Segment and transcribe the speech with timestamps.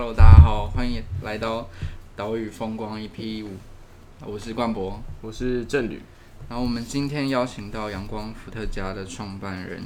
[0.00, 1.68] Hello，大家好，欢迎来到
[2.14, 3.48] 岛屿风光 EP 五
[4.24, 6.00] 我是冠博，我是郑旅。
[6.48, 9.82] 然后我们今天邀请到阳光伏特加的创办人，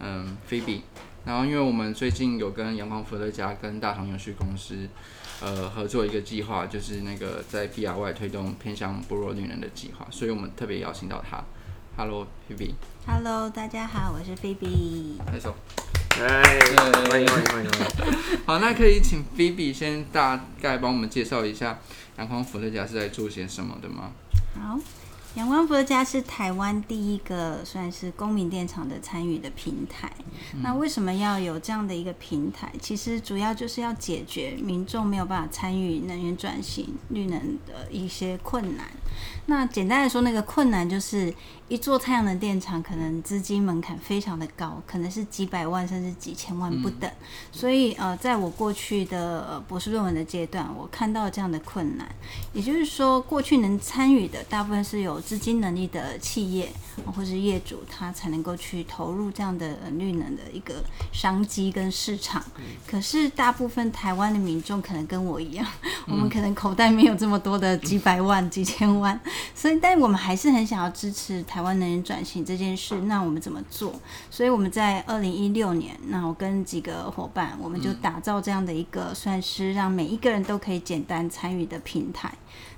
[0.00, 0.80] 嗯，Phoebe。
[1.24, 4.88] 然后因为我们最近有跟阳光伏特加跟大同永续公司，
[5.40, 11.40] 呃，合作一个计划，就是那个在 BR 外推动偏向部落女人的计划，所以我们特别邀请到她。
[11.96, 12.72] Hello，Phoebe。
[13.06, 15.16] Hello，大家好，我是 Phoebe。
[15.24, 15.54] 拍手。
[16.16, 16.60] 哎，
[17.10, 17.70] 欢迎欢迎欢迎。
[18.46, 21.80] 好，那可以请 Phoebe 先大概帮我们介绍一下
[22.16, 24.12] 阳光伏特加是在做些什么的吗？
[24.54, 24.78] 好。
[25.34, 30.08] 阳光伏特加是台湾第一个算是公民电厂的参与的平台。
[30.52, 30.62] 嗯。
[30.62, 32.72] 那为什么要有这样的一个平台？
[32.80, 38.86] 其实主要就是要解决民众没有办法参与能源转型、绿能的一些困难。
[39.46, 41.32] 那简单来说，那个困难就是
[41.68, 47.10] 一座太阳能电厂可能资金门槛非常的高，可能是几百万甚至几千万不等。
[47.10, 47.26] 嗯。
[47.52, 52.08] 所以呃，在我过去的博士论文的阶段，我看到这样的困难，
[52.52, 56.72] 也就是说，过去能参与的大部分是有资金能力的企业
[57.14, 62.42] 或是业主，他才能够去投入这样的绿能的一个商机跟市场。
[62.86, 65.66] 可是大部分台湾的民众可能跟我一样，
[66.06, 69.18] 我们可能口袋没有这么多的几百万、几千万，
[69.54, 72.94] 所以但我们还是很想要支持台湾能源转型这件事。
[73.02, 73.92] 那我们怎么做？
[74.30, 82.32] 所以我们在二零一六年，那我跟几个伙伴，我们就打造这样的一个算是让每一个人都可以简单参与的平台。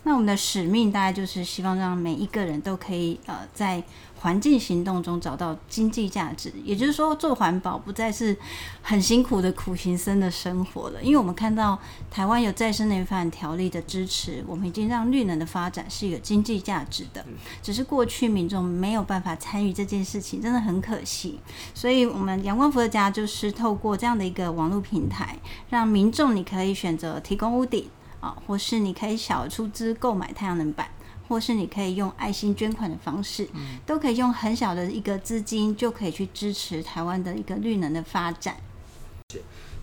[0.04, 3.82] 那我们的使命大概就是希望让每一个人都可以呃在
[4.20, 8.34] 环境行动中找到经济价值，也就是说做环保不再是
[8.80, 11.02] 很辛苦的苦行僧的生活了。
[11.02, 11.78] 因为我们看到
[12.10, 17.24] 台湾有再生能源发展条例的支持，我们已经让绿能的发展是有经济价值的。
[17.62, 21.40] 只是过去民众没有办法参与这件事情，真的很可惜。
[21.74, 25.36] 所以，我们阳光伏特加就是透过这样的一个网络平台，
[25.70, 27.88] 让民众你可以选择提供屋顶
[28.20, 28.36] 啊。
[28.46, 30.88] 或是你可以小额出资购买太阳能板，
[31.26, 38.56] 或是你可以用爱心捐款的方式，嗯，都可以用很小的一个资金就可以去支持台湾的一个绿能的发展。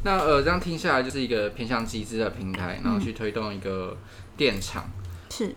[0.04, 3.98] 那呃，这样听下来就是一个偏向集资的平台，然后去推动一个
[4.36, 4.86] 电厂。
[5.30, 5.56] 是，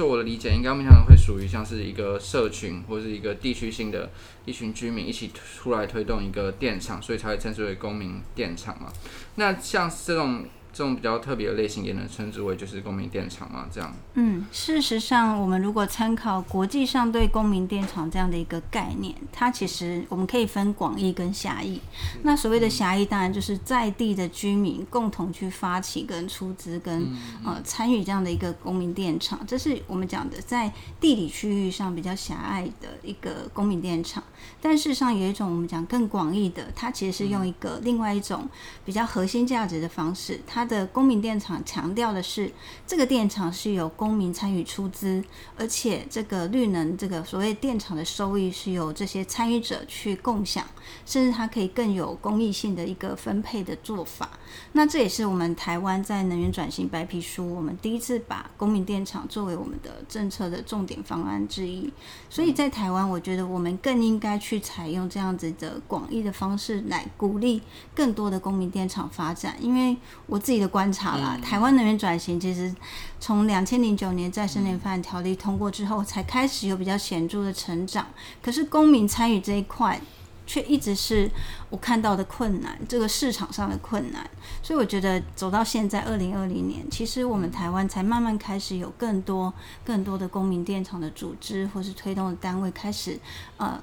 [0.00, 4.10] 就我的理解，应该面向会属于像是一个社群或是一个地区性的
[4.46, 8.90] 一群居民一起出来推动一个电厂，所以才会称之为公民电厂嘛。
[9.34, 10.46] 那像这种。
[10.80, 13.94] 这种比较特别的类型也能称之为就是公民电厂嘛，这样。
[14.14, 21.78] 嗯，事实上，我们如果参考国际上对公民电厂这样的一个概念，它其实我们可以分广义跟狭义。
[22.22, 27.06] 那所谓的狭义，当然就是在地的居民共同去发起跟出资跟
[27.44, 34.24] 呃参与这样的一个公民电厂，这是我们讲的在地理区域上比较狭隘的一个公民电厂。
[34.62, 38.48] 但事实上有一种我们讲更广义的，它其实是用一个另外一种
[38.82, 40.70] 比较核心价值的方式，它。
[40.70, 42.48] 的公民电厂强调的是，
[42.86, 45.20] 这个电厂是由公民参与出资，
[45.58, 50.64] 而且这个绿能这个所谓电厂的收益是由这些参与者去共享，
[51.04, 54.30] 甚至它可以更有公益性的一个分配的做法。
[54.70, 61.92] 那这也是我们台湾在能源转型白皮书，我们第一次把公民电厂作为我们的政策的重点方案之一。
[62.28, 67.62] 所以在台湾，我觉得我们更应该去采用这样子的广义的方式来鼓励
[67.94, 69.96] 更多的公民电厂发展，因为
[70.26, 70.40] 我。
[70.40, 72.74] 自己的观察啦，台湾能源转型其实
[73.20, 78.06] 从两千零九年再生能源发展条例通过之后，才开始有比较显著的成长。
[78.42, 80.00] 可是公民参与这一块，
[80.50, 81.30] 却一直是
[81.68, 84.28] 我看到的困难，这个市场上的困难。
[84.64, 93.16] 所以我觉得走到现在二零二零年，其实我们台湾才慢慢开始有更多更多的公民电厂的组织或是推动的单位开始
[93.58, 93.80] 呃。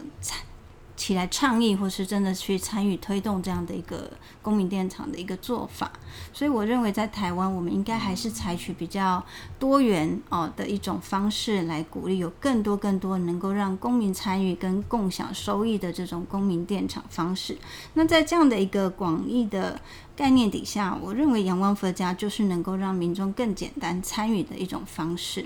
[0.97, 5.91] 起来倡议，或是真的去参与推动这样的一个公民电厂的一个做法，
[6.33, 9.23] 所以我认为在台湾，我们应该还是采取比较
[9.59, 17.55] 多元哦的一种方式来鼓励有更多更多能够让公民参与跟共享收益的这种公民电厂方式。
[17.93, 19.79] 那在这样的一个广义的
[20.15, 25.45] 概念底下，我认为阳光伏特加就是能够让民众更简单参与的一种方式。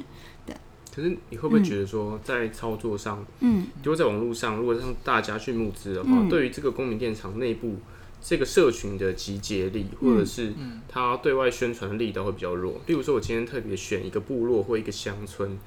[0.93, 7.77] 可是你会不会觉得说，在操作上，嗯，就在网络上，如果让大家去募资的话，嗯、对于这个公民电厂内部
[8.21, 10.53] 这个社群的集结力，或者是
[10.87, 12.81] 它对外宣传的力道会比较弱。
[12.87, 15.57] 例如说，我今天特别选一个部落或一个乡村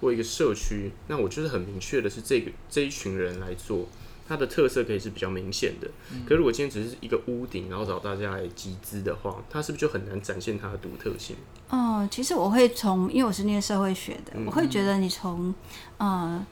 [0.00, 3.88] 或一个社区，那我就是很明确的是这个这一群人来做。
[4.28, 5.88] 它的特色可以是比较明显的，
[6.26, 11.36] 可如果今天只是一个屋顶，然后找大家来集资的话，它是不是就很难展现它的独特性？
[11.68, 15.54] 哦、呃，其实我会从，因为我是念社会学的，嗯、我会觉得你从
[15.98, 16.44] 呃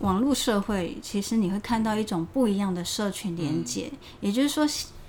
[0.00, 4.66] 网络社会，其实你会看到一种不一样的社群连接，嗯、也就是说。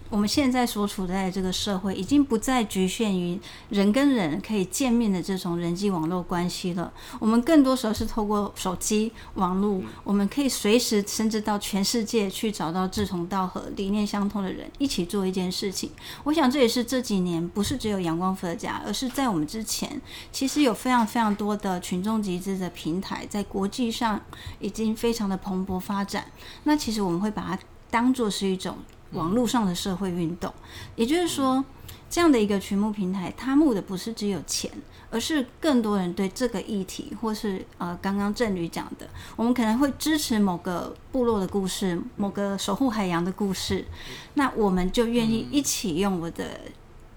[0.10, 6.94] 我们现在所处在这个社会，已经不再局限于人跟人可以见面的这种人际网络关系了。
[7.20, 15.90] 我们更多时候是透过手机网络，我们可以随时甚至到全世界去找到志同道合、理念相通的人，一起做一件事情。
[16.24, 20.00] 我想这也是这几年不是只有阳光伏特加，而是在我们之前，
[20.32, 24.22] 其实有非常非常多的群众集资的平台，在国际上
[24.60, 26.28] 已经非常的蓬勃发展。
[26.64, 27.60] 那其实我们会把它
[27.90, 28.78] 当做是一种。
[29.16, 30.54] 网络上的社会运动，
[30.96, 31.64] 也就是说，
[32.10, 34.70] 这样的一个群募平台，它募的不是只有钱，
[35.10, 43.86] 而是更多人对这个议题，或是呃，刚刚郑宇讲的，我们可能会支持某个部落的故事，某个守护海洋的故事，
[44.36, 46.60] 那我们就愿意一起用我的。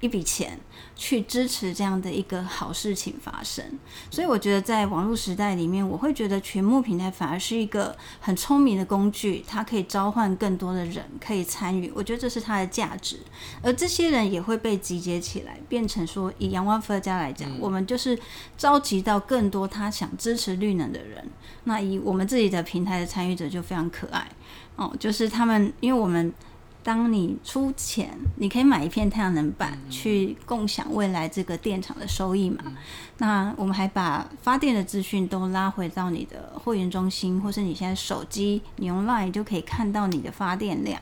[0.00, 0.58] 一笔钱
[0.94, 3.64] 去支持这样的一个好事情发生，
[4.10, 13.18] 所以我觉得在网络时代里面，我会觉得群募平台反而是一个很聪明的工具，它可以召唤更多的人可以参与，我觉得这是它的价值，
[13.62, 18.16] 而这些人也会被集结起来，变成说以阳光伏特加来讲，我们就是
[18.56, 21.28] 召集到更多他想支持绿能的人，
[21.64, 24.28] 那以我们自己的平台的参与者就非常可爱。
[24.76, 26.32] 哦，就是他们因为我们。
[26.88, 32.64] 当你出钱，你可以买一片太阳能板去共享未来这个电厂的收益嘛？
[33.18, 40.98] 那我们还把发电的资讯都拉回到你的会员中心，或是你现在手机你用 LINE 就可以看到你的发电量。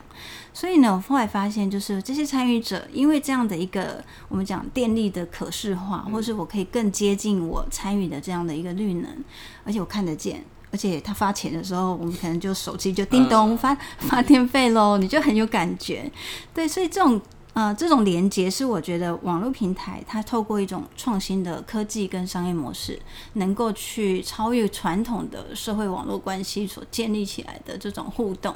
[0.53, 9.23] 所以呢，我后来发现，就是这些参与者，因为这样的一个我们讲电力的可视化，或是我可以更接近我参与的这样的一个绿能，
[9.63, 10.43] 而且我看得见。
[10.77, 16.07] 而且他发钱的时候，我们可能就手机就叮咚发发电费喽，你就很有感觉。
[16.53, 17.19] 对，所以这种
[17.53, 23.01] 呃这种连接是我觉得网络平台它透过一种创新的科技跟商业模式，
[23.33, 28.55] 能够去超越传统的社会网络关系所建立起来的这种互动。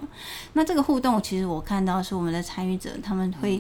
[0.54, 3.60] 那这个互动其实我看到是我们的参与者他们会。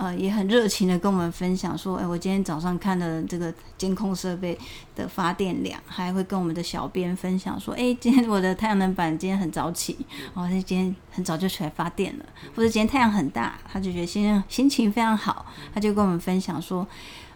[0.00, 4.58] 呃，也很热情的跟我们分享说，哎，我今天早上看了这个监控设备
[4.96, 9.98] 的发电量，还会跟我们的小编分享说，哎，今天我的太阳能板今天很早起，
[10.32, 12.24] 哦，他今天很早就起来发电了，
[12.56, 15.44] 或者今天太阳很大，他就觉得心情心情非常好，
[15.74, 16.88] 他就跟我们分享说，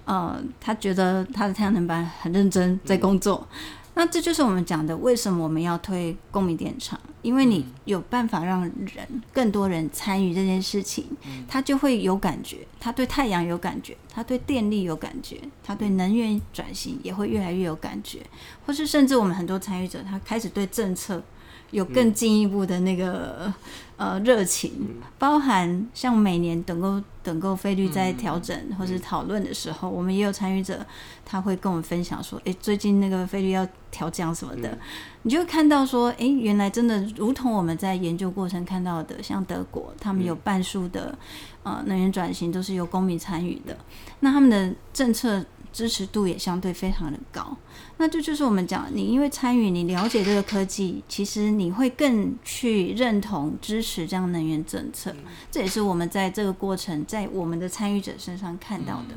[0.07, 3.47] 呃，他觉得他的太阳能板很认真在工作。
[3.95, 6.99] 那这就是我们讲的，为什么我们要推公民电厂？
[7.23, 11.07] 因为你有办法让人更多人参与这件事情，
[11.49, 18.21] 他就会有感觉，他对太阳有感觉，他对电力有感觉，他对能源转型也会越来越有感觉，
[18.67, 21.23] 或是甚至我们很多参与者，他开始对政策。
[21.71, 23.53] 有更进一步的那个
[23.97, 24.73] 呃热情，
[25.19, 30.85] 包含像每年等购等购费率在调整或是讨论的时候，我们也有参与者，
[31.25, 34.79] 他会跟我们分享说，诶，最近那个费率要调降什么的，
[35.23, 41.17] 你就看到说，诶，原来真的如同我们在研究过程看到的，像德国，他们有半数的
[41.63, 43.77] 呃能源转型都是由公民参与的，
[44.21, 45.45] 那他们的政策。
[45.75, 47.57] 支持度也相对非常的高，
[47.97, 55.13] 那这就是我们讲，你因为参与，你了解这个科技，其实你会更去认同支持这样能源政策，
[55.51, 59.17] 这也是我们在这个过程在我们的参与者身上看到的。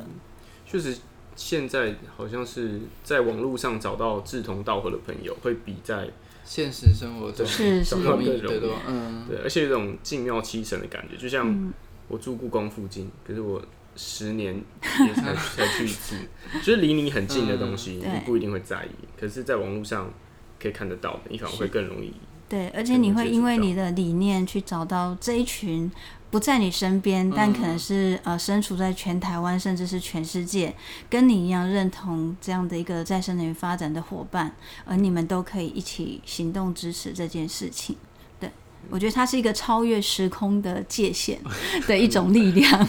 [0.66, 0.98] 确实，
[1.36, 6.10] 现在好像是在网络上找到志同道合的朋友，会比在
[6.44, 11.72] 现实生活中是是找到更容易，嗯，对，而且有种静妙七成的感觉，就像
[12.08, 13.62] 我住故宫附近，可是我。
[13.98, 14.56] 十年
[15.08, 16.16] 也才才去一次，
[16.64, 18.90] 就是离你很近的东西，你不一定会在意。
[19.20, 20.14] 可是，在网络上
[20.60, 22.14] 可以看得到的，你反而会更容易。
[22.48, 25.92] 对，而且你会因为你的理念去找到这一群
[26.32, 30.74] 不在你身边，但可能是呃身处在全台湾甚至是全世界，
[31.10, 34.56] 跟你一样认同这样的一个再生能源发展的伙伴，
[34.86, 37.98] 而你们都可以一起行动支持这件事情。
[38.40, 38.50] 对，
[38.90, 41.38] 我觉得它是一个超越时空的界限
[41.86, 42.88] 的一种力量。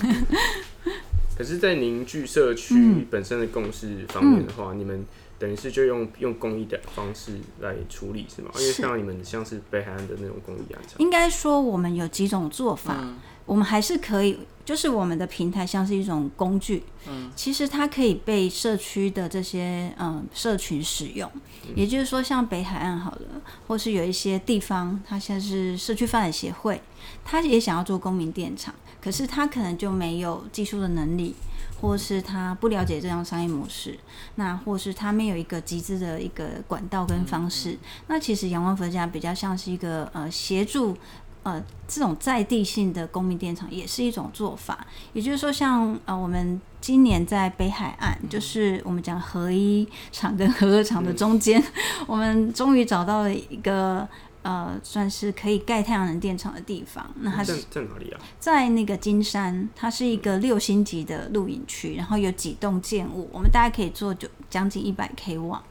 [1.39, 5.07] 可是，在凝聚社区本身的共识方面的话，你们
[5.39, 8.51] 等于是就用用公益的方式来处理，是吗？
[8.55, 13.17] 是因为像你们像是北海岸的那种公益案场，应该说我们有几种做法，嗯、
[13.47, 21.31] 我们还是可以，就是我们的平台像是一种工具，嗯，其实它可以被社区的这些嗯社群使用，
[21.69, 26.81] 嗯、也就是说，像北海岸好了，或是有一些地方，它像是社区发展协会，
[27.25, 28.75] 他也想要做公民电厂。
[29.01, 31.33] 可是他可能就没有技术的能力，
[31.81, 33.99] 或是他不了解这样商业模式，
[34.35, 37.79] 那或是他没有一个集资的一个管道跟方式。
[38.09, 40.97] 那其实阳光伏特加比较像是一个呃协助
[41.45, 44.87] 呃这种在地性的公民电厂，也是一种做法。
[45.13, 51.63] 也就是说，像呃我们今年在北海岸，就是我们讲合一厂跟合二厂的中间，
[52.07, 54.07] 我们终于找到了一个
[54.49, 57.07] 呃，算是可以盖太阳能电厂的地方。
[57.21, 58.19] 那它是在在哪里啊？
[58.41, 65.63] 在那个金山，它是一个六星级的露营区，然后有几栋建物，我们大概可以做就将近一百 k 瓦。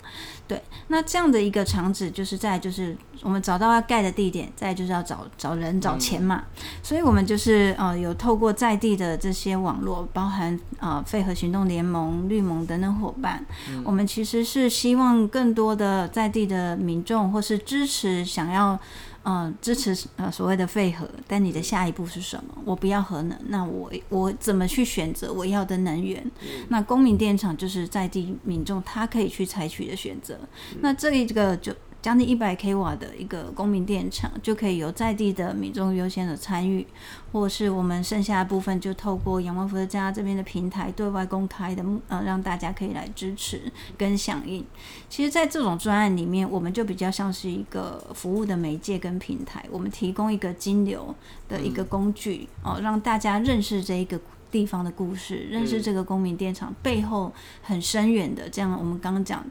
[0.47, 6.43] 对，那这样的一个场址，就是在就是我们找到要盖的地点，再就是要找找人找钱嘛。
[6.55, 18.79] 嗯、所以我们就是呃有透过在地的这些网络，包含呃废核行动联盟、绿盟等等伙伴，嗯、我们其实是希望更多的在地的民众或是支持想要。
[19.27, 22.57] 嗯、呃，支持呃所谓的废核，但你的下一步是什么？
[22.63, 26.23] 我不要核能，那我我怎么去选择我要的能源？
[26.41, 30.39] 嗯、那公民电厂就是在地民众他可以去采取的选择。
[30.71, 31.73] 嗯、那这一个就。
[32.07, 36.87] 将近一百 k 瓦的一个公民电厂，就可以由在地的民众优先的参与，
[37.33, 43.61] 或是我们剩下的部分就透过阳光伏特家这边的平台对外公开的，呃，让大家可以来支持
[43.97, 44.65] 跟响应。
[45.09, 51.13] 其实，在这种专案里面，我们就比较像是一个服务的媒介跟平台，我们提供一个金流
[51.49, 54.17] 的一个工具，哦、呃，让大家认识这一个
[54.49, 58.49] 地方的故事，认识这个公民电厂背后很深远的。
[58.49, 59.45] 这样，我们刚刚讲。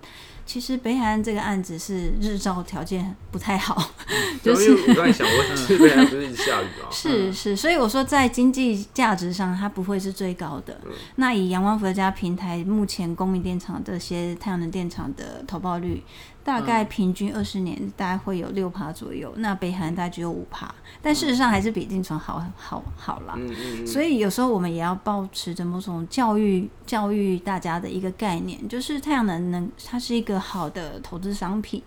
[0.46, 3.90] 其实北海岸这个案子是日照条件不太好，
[4.42, 6.86] 就是我刚才想问， 是北海岸不是一直下雨啊？
[6.90, 10.80] 是是，所以我说在经济价值上它不会是最高的。
[10.84, 16.02] 嗯、那以阳光伏特家平台目前公民电厂这些太阳能电厂的投报率。
[16.46, 20.72] 大概平均二十年大概会有六趴左右，那北海岸大概只有五趴，
[21.02, 23.36] 但事实上还是比定存好好好啦。
[23.84, 31.82] 所以有时候我们也要保持着某种教育教育大家的一个概念，就是太阳能能它是一个好的投资商品，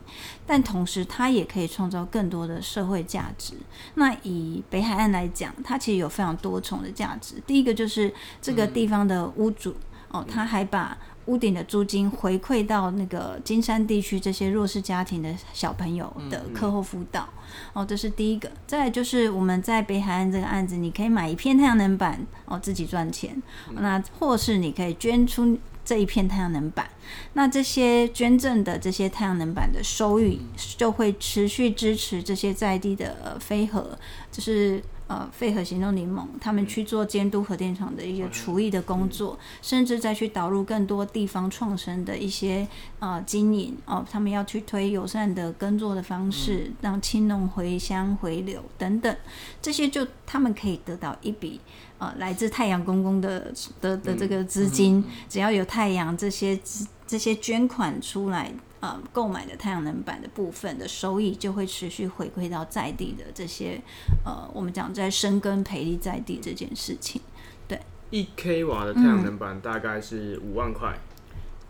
[0.45, 3.53] 但同时它也可以创造更多的社会价值。
[3.93, 7.35] 那以北海岸来讲，它其实有非常多重的价值。
[7.47, 9.73] 第一个就是这个地方的屋主
[10.09, 10.97] 哦，他还把
[11.29, 17.29] 屋顶的租金回馈到那个金山地区这些弱势家庭的小朋友的课后辅导，
[17.73, 18.49] 哦，这是第一个。
[18.65, 23.39] 再来就是我们在北海岸这个案子，你可以买一片太阳能板，哦，自己赚钱。
[23.73, 25.55] 那或是你可以捐出
[25.85, 26.89] 这一片太阳能板，
[27.33, 30.41] 那这些捐赠的这些太阳能板的收益
[30.77, 33.95] 就会持续支持这些在地的飞核，
[34.31, 34.81] 就是。
[35.09, 42.67] 呃，废核行动联盟，他们去做监督核电厂的一个厨艺的工作，嗯、甚至再去导入更多地方创生的一些
[42.99, 49.17] 呃经营哦、呃，他们要去推友善的耕作的方式，嗯、让青农回乡回流等等，
[49.59, 51.59] 这些就他们可以得到一笔
[51.99, 58.51] 呃来自太阳公公的的的这个资金，只要有太阳这些资这些捐款出来。
[58.81, 63.77] 呃，购买的太阳能板的部分的收益就会持续回馈到在地的这些，
[64.23, 67.21] 呃，我们讲在深耕培力在地这件事情。
[67.67, 67.77] 对，
[68.09, 70.97] 一 k 瓦的太阳能板大概是五万块。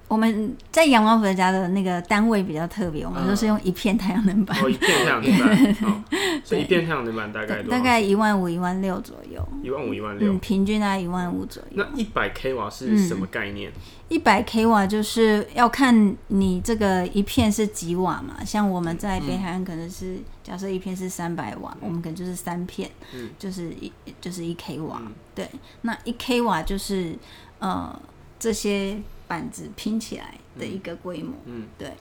[0.10, 4.58] 我们在阳光伏特家的那个单位比较特别，我们都是用一片太阳能板。
[4.60, 6.04] 哦，一片太阳能板，
[6.44, 9.48] 所以一片太阳能板大概大概一万五、一万六左右。
[9.62, 11.86] 一万五、一万六，平均大概一万五左右。
[11.86, 13.72] 那一百 k 瓦是什么概念？
[14.08, 18.44] 一百 k 瓦就是要看你这个一片是几瓦嘛。
[18.44, 22.90] 像我们在北海岸可能是假设一片是三百瓦，我们可能就是三片，
[23.38, 25.00] 就是一就是一 k 瓦。
[25.36, 25.48] 对，
[25.84, 27.16] 那一 k 瓦就是
[27.60, 27.96] 呃
[28.40, 28.98] 这些。
[29.30, 31.94] 板子拼起来的一个规模，嗯，对。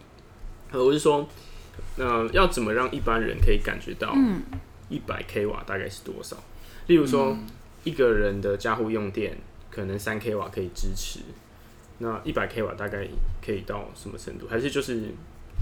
[0.73, 1.29] 我是说，
[1.97, 4.17] 那要怎么让一般人可以感觉到，
[4.89, 6.37] 一百 k 瓦大概是多少？
[6.87, 7.37] 例如说，
[7.85, 9.37] 一个人的家户用电
[9.71, 11.21] 可能三 k 瓦可以支持，
[11.99, 13.07] 那一百 k 瓦大概
[13.45, 14.49] 可以到什么程度？
[14.49, 15.13] 还是就是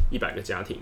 [0.09, 0.79] 一百个家庭？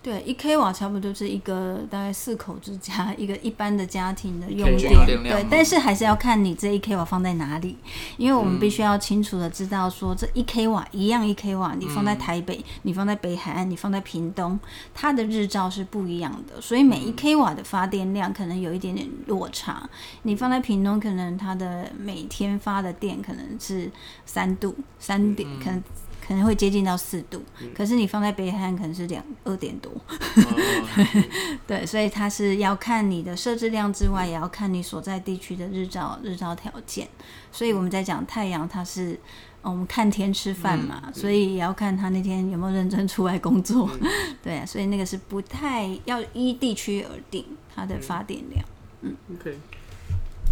[0.00, 5.22] 对，一 k 瓦差不多是一个大概四口之家，一个一般的家庭的用电。
[5.22, 7.76] 对，但是还是要看你这一 k 瓦放在哪里，
[8.16, 14.58] 因为我们必须要清楚的知道说，这一 k 瓦一样一 k 瓦，你放在台北，你放在北海岸，你放在屏东，
[14.94, 19.88] 它的日照是不一样的，所以每一 k 瓦的发电量可能有一点点落差。
[20.22, 23.90] 你放在屏东，可能它的每天发的电可能是
[24.24, 25.82] 三度，三点可能。
[26.28, 31.02] 可能会接近到四度，嗯、可是你放在北海岸可能是两二点多，哦、
[31.66, 37.08] 对，所以它是要看你的设置量之外，也要看你所在地区的日照日照条件。
[37.50, 39.18] 所以我们在讲太阳，它是
[39.62, 43.88] 我们看天吃饭嘛，嗯、所以也要看他那天有没有认真出来工作。
[43.98, 44.10] 嗯、
[44.44, 47.42] 对啊，所以那个是不太要依地区而定
[47.74, 48.62] 它的发电量。
[49.00, 49.56] 嗯，嗯，OK，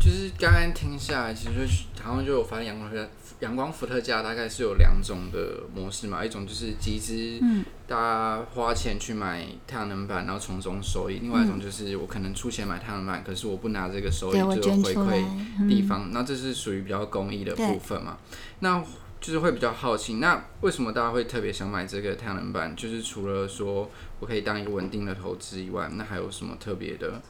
[0.01, 1.69] 就是刚刚听下来，其实
[2.03, 3.07] 好像就有发现阳光是。
[3.41, 7.39] 阳光伏特加大概是有两种的模式嘛，一种就是集资，
[7.87, 18.17] 大家花钱去买太阳能板，然后从中收益；另外一种就是我可能出钱买太阳能板，可是我不拿这个收益就回馈地方，那这是属于比较公益的部分嘛。
[18.61, 18.83] 那
[19.21, 22.75] 就是会比较好奇，那为什么大家会特别想买这个太阳能板？
[22.75, 23.91] 就是除了说
[24.21, 27.21] 我可以当一个稳定的投资以外，那还有什么特别的？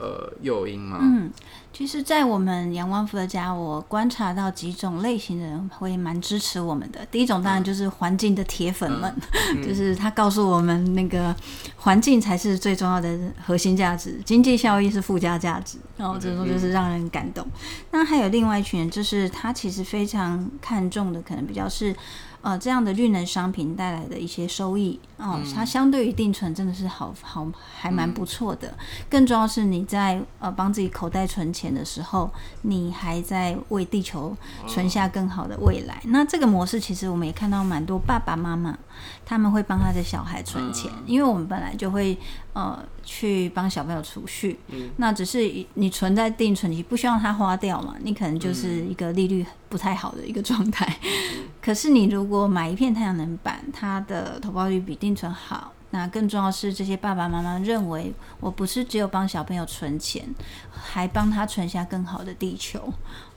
[0.00, 0.98] 呃，诱因吗？
[1.00, 1.28] 嗯，
[1.72, 7.04] 其实，在我们阳光福的家，我观察到几种类型的人会蛮支持我们的。
[7.10, 9.12] 第一种当然就是环境的铁粉们，
[9.56, 11.34] 嗯、 就是他告诉我们，那个
[11.76, 15.78] 环境才是最重要的核心价值，经济效益是附加价值。
[15.96, 17.44] 然后这种就是让人感动。
[17.44, 17.52] 嗯、
[17.90, 21.94] 那还有另外一群人，就是他其实非常看重的，可能比较是。
[22.40, 28.68] 呃，这样的绿能商品带来的一些收益，哦，嗯、它相对于定存真的是好好还蛮不错的。
[28.68, 28.78] 嗯、
[29.10, 32.30] 更重要是你在呃帮自己口袋存钱的时候，
[32.62, 35.96] 你还在为地球存下更好的未来。
[35.96, 38.78] 哦、那这个模式其实我们也看到蛮多爸爸妈妈
[39.26, 42.16] 他们会帮他的小孩存钱，嗯、因为我们本来就会
[42.58, 50.84] 呃去帮小朋友储蓄，嗯、那只是你存在定存，你不希望他花掉嘛，你可能就是一个利率不太好的一个状态。
[51.04, 55.72] 嗯、 可是你如果买一片太阳能板，它的投报率比定存好。
[55.90, 60.22] 那更重要是，这些爸爸妈妈认为，我不是只有帮小朋友存钱，
[60.70, 62.92] 还帮他存下更好的地球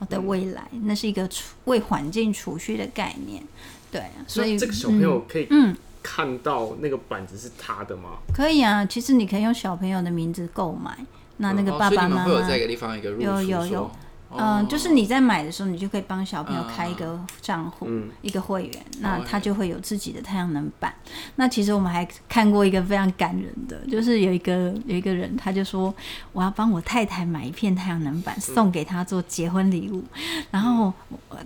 [0.10, 0.68] 的未来。
[0.72, 1.30] 嗯、那是一个
[1.66, 3.42] 为环境储蓄的概念。
[3.90, 5.74] 对，所以这个小朋友可以嗯
[6.04, 8.18] 看到那个板子是他的吗？
[8.28, 10.98] 嗯、可以啊，其实你可以用小朋友的名字购买。
[11.38, 13.92] 那那个爸爸妈妈、有一个地方一个有有有。
[14.38, 20.94] 嗯，就是你在买的时候，你就可以帮小朋友开一个账户，嗯、一个会员，那他就会有自己的太阳能板。
[21.36, 25.94] 那其实我们还看过一个非常感人的，就是有一个有一个人，他就说
[26.32, 30.04] 我要帮我太太买一片太阳能板送给她做结婚礼物，
[30.50, 30.94] 然后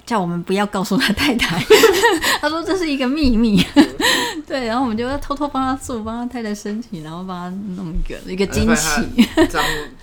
[0.05, 1.59] 叫我们不要告诉他太太，
[2.41, 3.63] 他说这是一个秘密。
[4.45, 9.01] 对，然后我们就要偷偷帮他做，帮他太太申请，然后帮他弄一个一个惊喜，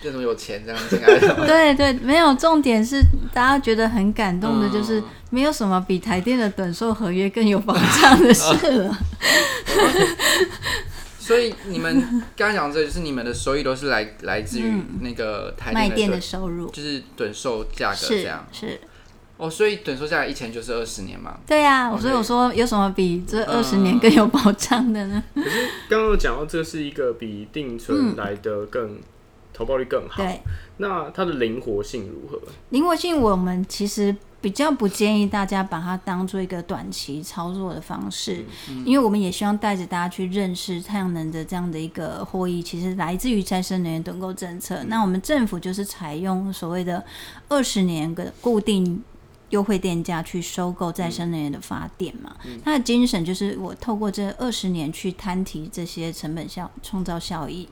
[0.02, 1.00] 就这么有钱这样子。
[1.46, 2.84] 对对，没有重点。
[2.84, 3.00] 是
[3.32, 8.98] 大家觉得很感动的，就是没有什么比台电的短售合约更有保障的事了。
[11.20, 12.00] 所以你们
[12.36, 14.64] 刚刚讲这，就是你们的收益都是来来自于
[15.00, 18.44] 那个台卖电的收入，就是短售价格这样。
[18.50, 18.80] 是
[19.36, 21.38] 哦，所以短售价格一前就是二十年嘛。
[21.46, 25.22] 对呀，所以我说有什么比这二十年更有保障的呢？
[25.34, 28.98] 可是刚刚讲到这是一个比定存来的更。
[29.52, 30.22] 投报率更好。
[30.22, 30.40] 对，
[30.78, 32.40] 那它的灵活性如何？
[32.70, 44.76] 灵活性，我们其实比较不建议大家把它当做一个短期操作的方式，嗯、因为我们也希望带着大家去认识太阳能的这样的一个获益，其实来自于再生能源趸购政策。
[44.76, 47.04] 嗯、那我们政府就是采用所谓的
[47.48, 49.02] 二十年的固定。
[49.52, 52.36] 优惠电价去收购再生能源的发电嘛？
[52.44, 57.66] 嗯、它的精神就是我透过这二十年去摊提这些成本效，创造效益。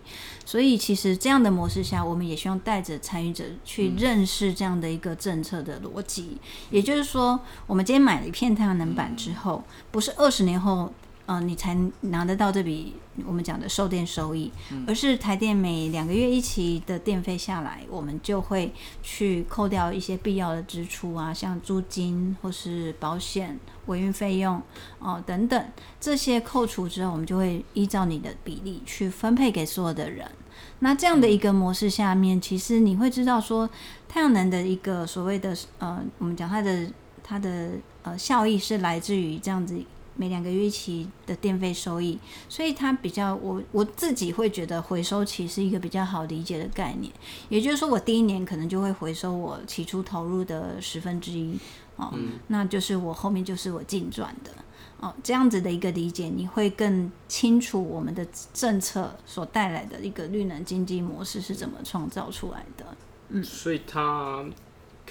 [0.47, 6.33] 所以其实这样的模式下，我们也希望带着参与者去认识这样的一个政策的逻辑。
[6.33, 6.38] 嗯、
[6.71, 10.93] 也就是说，我们今天买了一片太阳能板之后，不是二十年后。
[11.31, 24.57] 嗯、呃，你才拿得到这笔我们讲的售电收益，嗯、而是台电每两个月一期的电费下来，我们就会去扣掉一些必要的支出啊，像租金或是保险、维运费用
[24.99, 25.64] 哦、呃、等等，
[26.01, 30.29] 这些扣除之后，我们就会依照你的比例去分配给所有的人。
[30.81, 33.71] 那这样的一个模式下面，嗯、其实你会知道说，
[34.09, 36.90] 太阳能的一个所谓的呃，我们讲它的
[37.23, 37.71] 它的
[38.03, 39.81] 呃效益是来自于这样子。
[40.20, 47.11] 每两个月一期的电费收益，所以它比较我我自己会觉得回收期是一个比较好理解的概念。
[47.48, 51.59] 也就是说，我第一年可能就会回收我起初投入的十分之一
[51.96, 54.50] 哦，嗯、那就是我后面就是我净赚的
[54.98, 55.14] 哦。
[55.22, 62.85] 这样子的一个理解，你会更清楚我们的政策所带来的一个绿能经济模式是怎么创造出来的。
[63.30, 64.44] 嗯，所以它。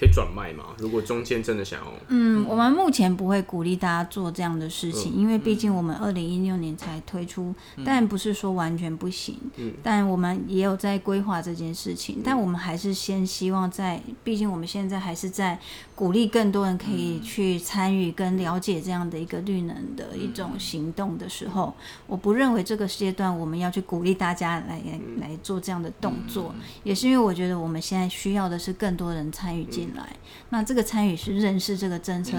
[0.00, 0.64] 可以转卖吗？
[0.78, 9.36] 如果中间真的想要，嗯，我们目前不会鼓励大家做这样的事情，因为毕竟我们二零一六年才推出，但不是说完全不行。
[9.56, 15.58] 嗯，但我们也有在规划这件事情，但我们还是先希望在，毕竟我们现在还是在
[15.94, 21.74] 鼓励更多人可以去参与跟了解这样的一个绿能的一种行动的时候，
[22.06, 24.80] 我不认为这个阶段我们要去鼓励大家来
[25.20, 30.16] 来做这样的动作，也是因为我觉得我们现在需要的是更多人参与进来，
[30.50, 32.38] 那这个参与是认识这个政策，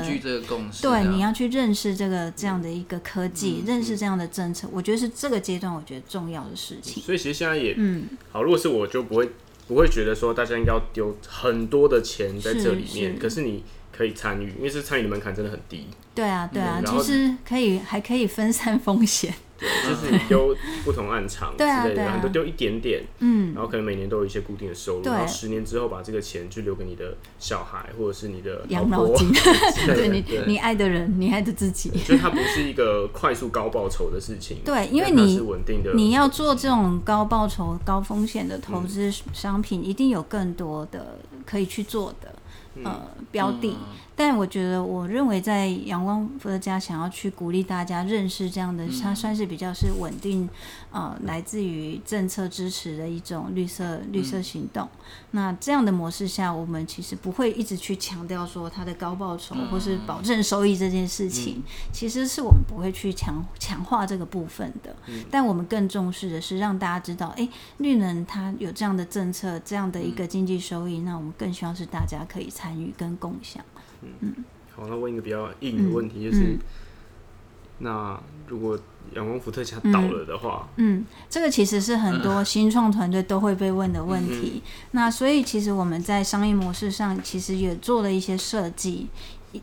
[0.81, 7.01] 对，你要去认识这个这样的一个科技， 认识这样的政策，我觉得是这个阶段我觉得重要的事情。
[7.03, 9.29] 所以其实现在也，嗯，好，如果是我就不会
[9.67, 15.87] 不会觉得说大家应该要丢很多的钱在这里面，可是你可以参与，因为是参与的门槛真的很低。
[16.13, 19.33] 对啊，对啊，其实可以还可以分散风险。
[19.61, 29.31] 就是你丢不同暗场之类的，你都丢一点点，嗯，然后可能每年都有一些固定的收入，然后十年之后把这个钱就留给你的小孩或者是你的养老金，
[29.95, 42.33] 对你你爱的人，你爱的自己，所以它不是一个快速高报酬的事情，对，因为你是稳定的，你要做这种高报酬高风险的投资商品，一定有更多的可以去做的。
[42.85, 43.75] 呃，标的，
[44.23, 50.47] 但我觉得，我认为在阳光伏特加想要去鼓励大家认识这样的，它算是比较是稳定，
[50.91, 54.87] 呃，来自于政策支持的一种绿色绿色行动。
[55.31, 64.95] 那这样的模式下，我们其实不会一直去强调说它的高报酬或是保证收益这件事情，其实是我们不会去强强化这个部分的。
[65.31, 73.61] 但我们更重视的是让大家知道，哎，绿能它有这样的政策，这样的一个经济收益，那我们更希望是大家可以参与跟共享。
[74.01, 74.35] 嗯，
[74.75, 76.57] 好，那问一个比较硬的问题，就是，
[77.79, 78.77] 那如果
[79.15, 84.61] 阳光伏特加倒了的话，嗯，这个其实是很多新创团队都会被问的问题。
[84.91, 89.07] 那所以其实我们在商业模式上其实也做了一些设计。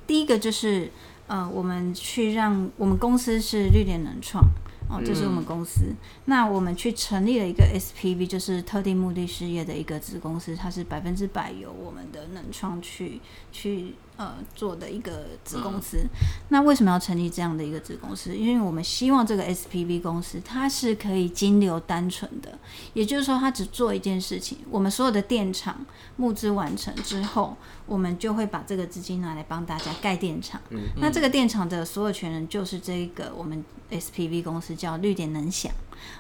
[0.07, 0.91] 第一个就是，
[1.29, 4.45] 呃，我们去让我们公司是绿点能创。
[4.91, 5.85] 哦，这是我们公司。
[5.87, 5.97] 嗯、
[6.27, 13.21] 那我们去成立了一个 SPV，就是特定目的事业的一个子公司，它是百分之百由我们的能创去
[13.53, 13.95] 去。
[14.19, 16.11] 呃，做的一个子公司，嗯、
[16.49, 18.35] 那为什么要成立这样的一个子公司？
[18.35, 22.59] 因为我们希望这个 SPV 公司它是可以金流单纯的，
[22.95, 24.59] 也就是说，它只做一件事情。
[24.69, 30.61] 我们所有的电厂募资完成之后，我们就会把这个资金拿来帮大家盖电厂。
[30.71, 35.71] 嗯、那这个电厂的所有权人就是这个我们 SPV 公司，叫绿点能享。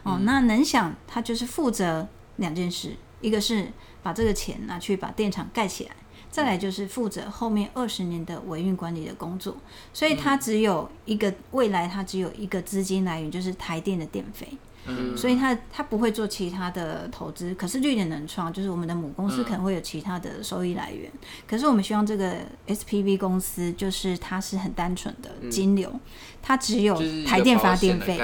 [0.04, 2.06] 哦，嗯、那能享它就是负责
[2.36, 3.72] 两件事，一个是
[4.04, 5.90] 把这个钱拿去把电厂盖起来。
[6.30, 9.56] 再来就是负责后面二十年的维运管理的工作，
[9.92, 14.48] 所以它只有一个未来，它只有一个资金来源，就是台电的电费。
[14.90, 22.36] 嗯，所以他他不会做其他的投资，可是绿点能创就是我们的母公司可能会有其他的收益来源，嗯、可是我们希望这个
[22.66, 26.00] SPV 公司就是它是很单纯的金流，嗯、
[26.48, 28.18] 它只有台电发电费，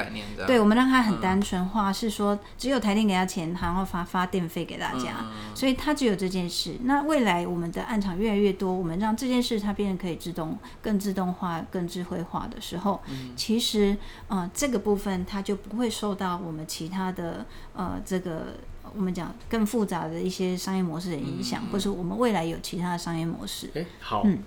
[0.47, 6.77] 对，我们让它很单纯化，是说只有台电给他钱，然后发发电费给大家，嗯、所以它只有这件事。
[6.85, 13.95] 那未来我们的暗场越来越多，我们让这件事它变得可以自动、更自动化、更智慧化的时候，嗯、其实
[14.29, 16.65] 呃这个部分它就不会受到我们。
[16.67, 18.55] 其他的呃，这个
[18.97, 23.71] 我们讲更复杂的一些商业模式的影响，嗯、或是我们未来有其他的商业模式。
[23.75, 24.39] 哎，好，嗯，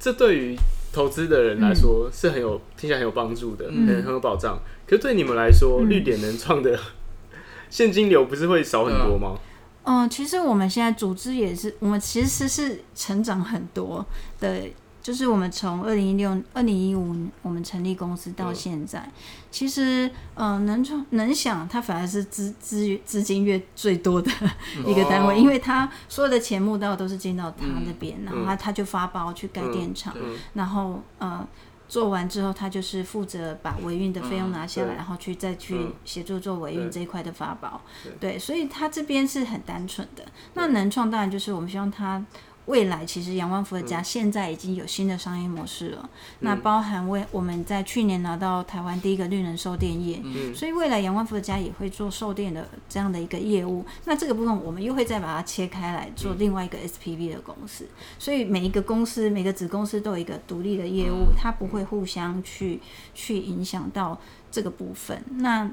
[0.00, 0.56] 这对于
[0.92, 4.58] 投资的人来说是很有、嗯、听起来很有帮助的，很、嗯、很有保障。
[4.86, 6.78] 可是对你们来说，嗯、绿点能创的
[7.70, 9.38] 现金流不是会少很多吗？
[9.84, 14.04] 嗯、呃，其实我们现在组织也是，我们其实是成长很多
[14.38, 14.62] 的。
[15.10, 19.12] 就是我们从二零一六、二零一五我们成立公司到现在，嗯、
[19.50, 24.30] 其实呃能创能想，它反而是资资资金越最多的
[24.86, 30.34] 一个单位，哦、因为他所有的钱募到都是进到他那边，嗯、然后他他就发包去盖电厂，嗯。
[30.34, 31.44] 嗯、然后呃
[31.88, 37.80] 做完之后，他就是负责把维运的费用拿下来，嗯、然后去再去协助做维运这一块的发包，
[38.20, 40.24] 对，对，所以他这边是很单纯的。
[40.54, 42.24] 那能创当然就是我们希望他。
[42.70, 53.84] 未来其实阳光伏特加现在已经有新的商业模式了，嗯、那包含为我们在去年拿到台湾第一个绿能售电业，嗯、所以未来阳光伏特加也会做售电的这样的一个业务。
[54.04, 62.80] 那这个部分我们又会再把它切开来做另外一个 SPV 的公司，所以每一个公司每个子公司都有一个独立的业务，它不会互相去
[63.14, 64.16] 去影响到
[64.50, 65.20] 这个部分。
[65.38, 65.68] 那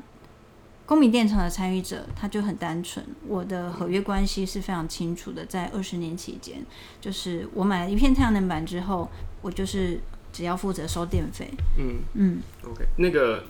[0.87, 3.05] 公民电厂的参与者，他就很单纯。
[3.27, 6.65] 我的合约关系是非常清楚的，在二十年期间，
[7.01, 9.09] 就是我买了一片太阳能板之后，
[9.41, 9.99] 我就是
[10.31, 11.49] 只要负责收电费。
[11.77, 12.85] 嗯嗯，OK。
[12.95, 13.43] 那个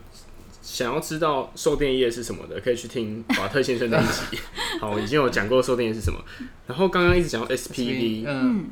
[0.63, 4.41] 想要知道售电业是什么的，可以去听瓦特先生那一集。
[4.81, 6.19] 好，已经有讲过售电业是什么。
[6.65, 8.65] 然后刚刚一直讲到 SPV，嗯。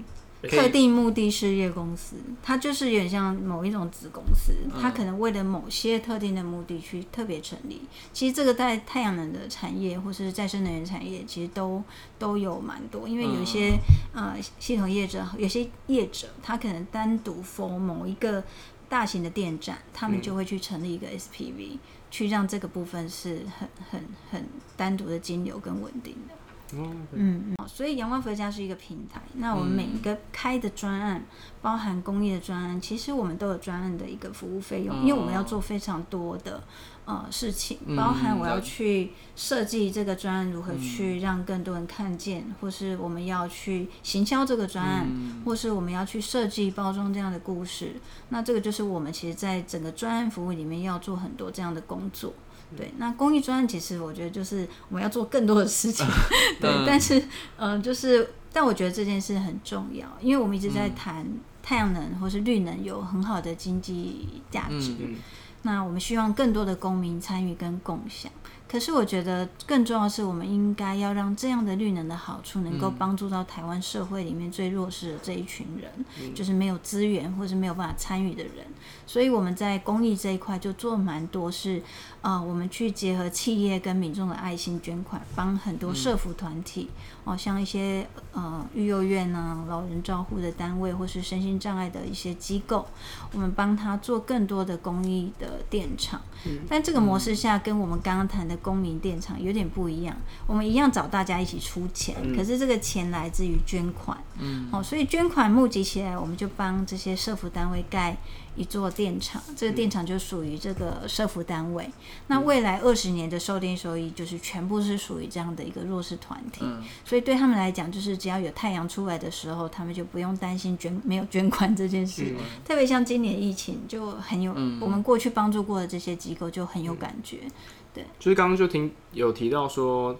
[0.49, 7.81] 特定目的事业公司，它就是有点像某一种子公司，它可能为了某些特定的目的去特别成立。
[8.13, 11.83] 其实这个在太阳能的产业或是再生能源产业，其实都
[12.17, 13.07] 都有蛮多。
[13.07, 13.77] 因为有些
[14.13, 18.43] 呃系统业者，有些业者，他可能单独 for 某一个
[18.87, 21.77] 大型的电站，他们就会去成立一个 SPV，
[22.11, 24.45] 去让这个部分是很很很
[24.77, 26.35] 单独的金流跟稳定的。
[26.73, 29.21] 嗯嗯，所以阳光伏特加是一个平台。
[29.35, 31.25] 那我们每一个开的专案，嗯、
[31.61, 36.63] 包含公益的专案，其实我们都有专案的一个服务费用，嗯、因为我们要做非常多的
[37.05, 47.95] 呃事情，包含我要去设计这个专案如何去让更多人看见，嗯、或是我们要去行销这个专案，嗯、或是我们要去设计包装这样的故事。
[48.29, 52.33] 那这个就是我们其实在整个专案服务里面要做很多这样的工作。
[52.75, 56.05] 对，那公益专案其实我觉得就是我们要做更多的事情，
[56.59, 57.19] 对，但是
[57.57, 61.25] 嗯、呃，就是但我觉得这件事很重要，因为我们一直在谈
[61.61, 65.15] 太阳能或是绿能有很好的经济价值，嗯、
[65.63, 68.31] 那我们希望更多的公民参与跟共享。
[68.67, 78.65] 可是我觉得更重要的是，我们应该要让这样的绿能的好处能够帮助到台湾社会里面最弱势的这一群人，嗯、就是没有资源或是没有办法参与的人。
[79.05, 81.81] 所以我们在公益这一块就做蛮多是，
[82.21, 86.89] 呃，我们去结合企业跟民众的爱心捐款，帮很多社服团体，
[87.25, 92.87] 哦、呃，像一些呃育幼院啊、老人照护的单位或是身心障碍的一些机构，
[93.33, 96.19] 我们帮他做更多的公益的电厂。
[96.47, 98.55] 嗯、但这个模式下跟我们刚刚谈的。
[98.65, 100.15] 公民电厂有点不一样，
[100.47, 108.17] 我们一样找大家一起出钱，嗯、可是这个钱来自于捐款，嗯，哦，所以捐款募集起来，我们就帮这些社福单位盖
[108.55, 111.83] 一座电厂，这个电厂就属于这个社福单位。
[111.85, 111.93] 嗯、
[112.27, 122.33] 那未来二十年的售电收益，就是全部是属于这样的一个弱势团体，嗯、所以对他们来讲，就是只要有太阳出来的时候，他们就不用担心捐没有捐款这件事。
[122.37, 127.39] 嗯、特别像今年疫情，就很有，嗯、我们过去帮助过的这些机构就很有感觉。
[127.43, 127.51] 嗯
[127.95, 130.19] 对，就是刚刚就听有提到说，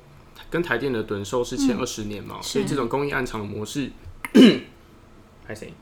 [0.50, 3.92] 跟台电的趸售是前二十年嘛，嗯、所以这种公益暗场的模式，
[5.46, 5.74] 还谁？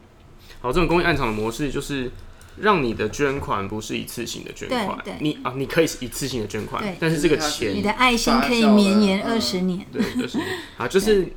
[0.60, 2.12] 好，这种公益暗场的模式就是
[2.58, 10.40] 让你的捐款不是一次性的捐款，你啊，你可以是一次性的捐款，但是这个钱，你的爱心可以绵延二十年，对，就是
[10.78, 11.28] 啊，就是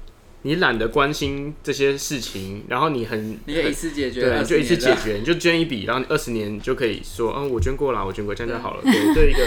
[0.43, 9.41] 你懒得关心这些事情，然后你很，你可以一次解决，对，就一次解决，你就捐一笔，然后你二十年就可以说，嗯，我捐过了，我捐过，这样就好了，对，对一个。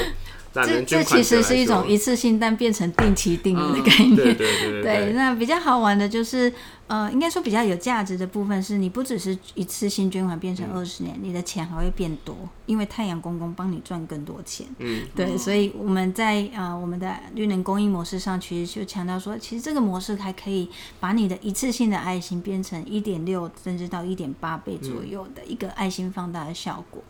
[0.52, 4.16] 这这其实是一种一次性，但变成定期定额的概念。
[4.16, 6.52] 对对对，对，那比较好玩的就是，
[6.90, 14.66] 呃，应该说比较有价值的部分是，你不只是一次性捐款变成二十年，嗯、你的钱还会变多，因为太阳公公帮你赚更多钱。
[14.80, 20.68] 嗯，对，所以我们在呃我们的绿能公益模式上，其实就强调说，其实这个模式还可以
[21.00, 27.04] 把你的一次性的爱心变成一点六甚至到一点八倍左右的一个爱心放大的效果。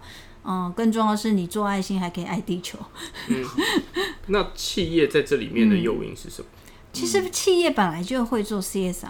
[0.43, 2.77] 嗯，更重要的是，你做爱心还可以爱地球。
[3.29, 3.45] 嗯，
[4.27, 6.47] 那企业在这里面的诱因是什么？
[6.51, 9.07] 嗯，其实企业本来就会做 CSR。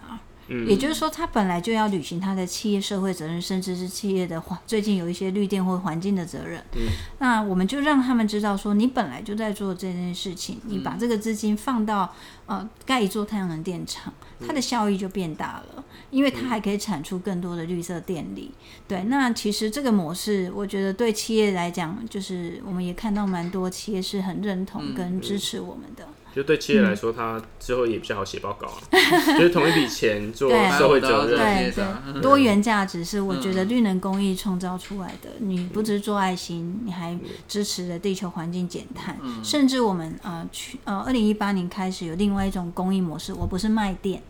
[0.50, 6.60] 嗯，也就是说，他本来就要履行他的企业社会责任，甚至是企业的环最近有一些绿电或环境的责任。
[6.76, 6.82] 嗯，
[7.20, 12.14] 那我们就让他们知道说，你本来就在做这件事情，你把这个资金放到
[12.48, 14.12] 呃盖一座太阳能电厂，
[14.46, 18.52] 它的效益就变大了，因为它还可以产出更多的绿色电力。
[18.88, 26.08] 对，那其实这个模式，我觉得对企业来讲，就是我们也看到蛮多企业是很认同跟支持我们的。
[26.36, 28.78] 就对企业来说，它之后也比较好写报告啊。
[29.38, 35.30] 就是同一笔钱做社会责任，对对，多元价值是我觉得绿能公益创造出来的。
[35.39, 39.18] 你不只是做爱心，你还支持了地球环境减碳。
[39.44, 44.22] 甚至我们呃去呃二零一八年开始有另外一种公益模式，我不是卖电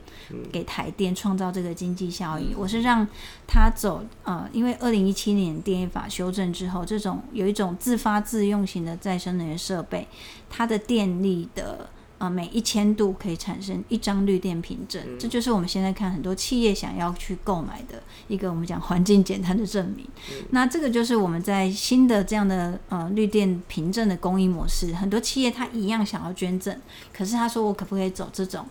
[0.51, 3.07] 给台电创造这个经济效益，我是让
[3.47, 10.07] 他走呃，因为二零一七年电业法修正之后，这种有一种自发自用型的再生能源设备，
[10.49, 11.89] 它的电力的。
[12.19, 20.05] 呃，每一千度可以产生一张绿电凭证，嗯、这就是我们现在看很多企业想要去购买的一个我们讲环境简单的证明。
[20.29, 26.77] 嗯、那这个就是我们在新的这样的呃绿电凭证的供应模式，很多企业他一样想要捐赠，
[27.13, 28.65] 可是他说我可不可以走这种？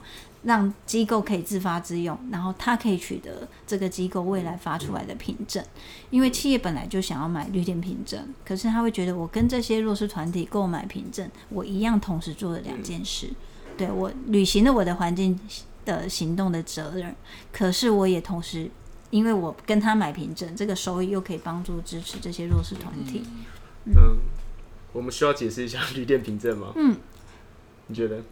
[0.44, 5.64] 让机构可以自发自用，然后他可以取得这个机构未来发出来的凭证，
[6.11, 13.29] 因为企业本来就想要买绿电凭证，可是他会觉得我跟这些弱势团体购买凭证，我一样同时做了两件事，
[13.77, 15.38] 对，我履行了我的环境
[15.85, 17.14] 的行动的责任，
[17.53, 18.70] 可是我也同时，
[19.11, 23.24] 因为我跟他买凭证，这个收益又可以帮助支持这些弱势团体。
[23.85, 24.18] 嗯，嗯，
[24.92, 26.72] 我们需要解释一下 绿电凭证吗？
[26.77, 26.96] 嗯，
[27.88, 28.22] 你觉得？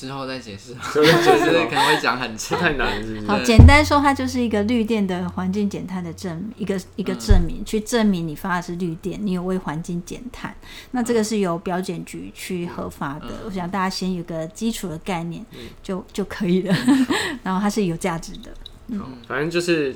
[0.00, 3.26] 之后再解释，之后再解释可能会讲很长，太难，是不是？
[3.26, 10.54] 好，简单说，它就是一个绿电的环境减碳的证明，一个一个证明，去证明你发的是绿电，你有为环境减碳。
[10.92, 13.26] 那这个是由标检局去核发的。
[13.44, 15.44] 我想大家先有个基础的概念
[15.82, 16.74] 就就可以了。
[17.44, 18.50] 然后它是有价值的。
[18.86, 19.94] 嗯，反正就是。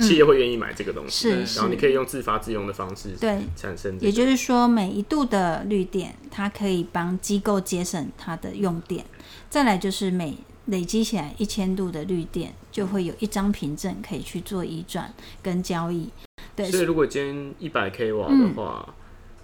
[0.00, 3.98] 企业会愿意买这个东西，嗯、然后你可以用自发自用的方式对产生。
[4.00, 9.04] 也就是说，每一度的绿电，它可以帮机构节省它的用电。
[9.48, 10.36] 再来就是每
[10.66, 16.08] 累积起来一千度的绿电，就会有一张凭证可以去做移转跟交易。
[16.56, 18.94] 对，所以如果今天一百 k 瓦的话，嗯、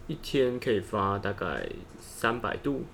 [0.09, 1.69] 一天可以发大概
[2.01, 2.85] 三百度。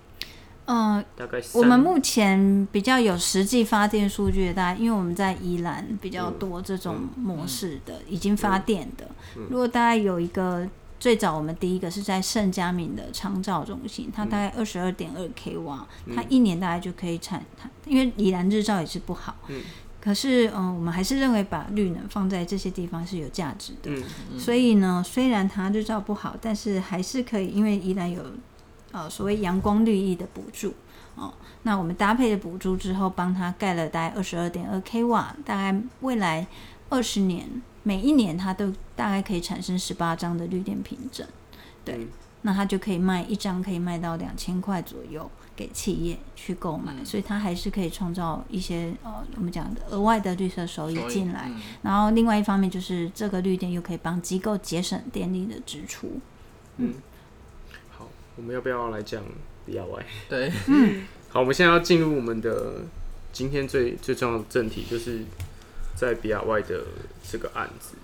[0.73, 9.07] 嗯，大概我们目前比较有实际发电数据的，大概因为我们在宜兰比较多这种模式的，已经发电的。
[9.51, 10.67] 如果大家有一个
[10.99, 19.37] 最早我们第一个是在盛佳明的长照中心，它大概二十二点二 k 瓦，它一年大概就可以产它，因为宜兰日照也是不好。
[19.49, 19.61] 嗯
[20.05, 23.89] 可是，嗯，我们还是认为把绿能放在这些地方是有价值的。
[23.89, 28.21] 嗯嗯、所以呢，虽然它日照不好，但是还是可以，因为宜兰有
[28.93, 30.73] 呃所谓阳光绿意的补助
[31.17, 31.35] 哦。
[31.65, 36.47] 那我们搭配的补助之后，帮他盖了大概二十二点二 k 瓦，大概未来
[36.89, 37.49] 二十年，
[37.83, 41.27] 每一年它都大概可以产生十八张的绿电凭证。
[41.85, 42.09] 对，嗯、
[42.43, 45.31] 那它就可以卖一张，可以卖到两千块左右。
[45.55, 51.45] 给企业去购买，嗯、所以它还是可以创造一些呃，我们讲的额外的绿色收益进来。
[51.47, 56.19] 嗯、然后另外一方面就是这个绿电又可以帮机构节省电力的支出。
[56.79, 56.99] 嗯，好，
[58.37, 59.23] 我们要不要来讲
[59.69, 60.03] BRY？
[60.29, 62.83] 对，嗯，好，我们现在要进入我们的
[63.33, 65.21] 今天最最重要的正题，就是
[65.95, 66.85] 在比亚外的
[67.31, 67.95] 这个案子。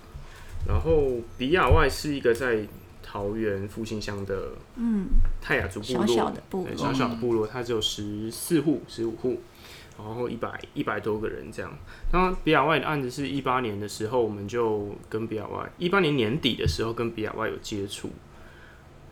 [0.67, 2.67] 然后比亚外是一个在
[3.01, 5.07] 桃园复兴乡的嗯
[5.41, 9.41] 泰雅族部落，小小的部落，小小的部落，它只有十四户、十五户，
[9.97, 11.71] 然后一百一百多个人这样。
[12.11, 18.11] 那比亚外的案子是一八年的时候，我们就跟比亚外一八年年底的时候跟比亚外有接触，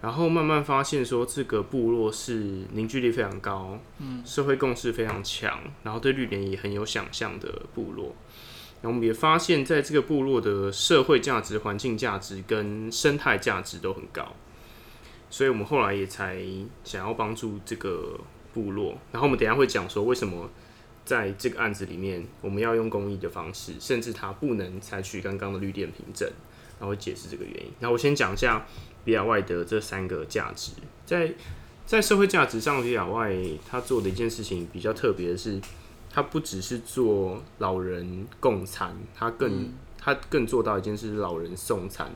[0.08, 8.15] 然后慢慢发现说这个部落是凝聚力非常高，嗯，社会共识非常强，然后对绿联也很有想象的部落。
[8.82, 14.34] 然后我们也发现，在这个部落的社会价值、环境价值跟生态价值都很高，
[15.30, 16.41] 所以我们后来也才
[16.86, 18.17] 想要帮助这个
[18.54, 18.98] 部落。
[19.12, 20.50] 然后我们等一下会讲说，为什么
[21.04, 26.32] 在这个案子里面我们要用公益的方式，甚至它不能采取刚刚的绿电凭证，
[26.80, 27.74] 然后解释这个原因。
[27.82, 28.65] 那我先讲一下
[29.08, 30.74] BRY 的这三个价值，
[31.06, 31.34] 在
[31.86, 33.34] 在社会价值上比尔外
[33.67, 35.60] 他做的一件事情比较特别的是。
[36.10, 42.12] 他不只是做老人供餐，他更他更做到一件事，老人送餐。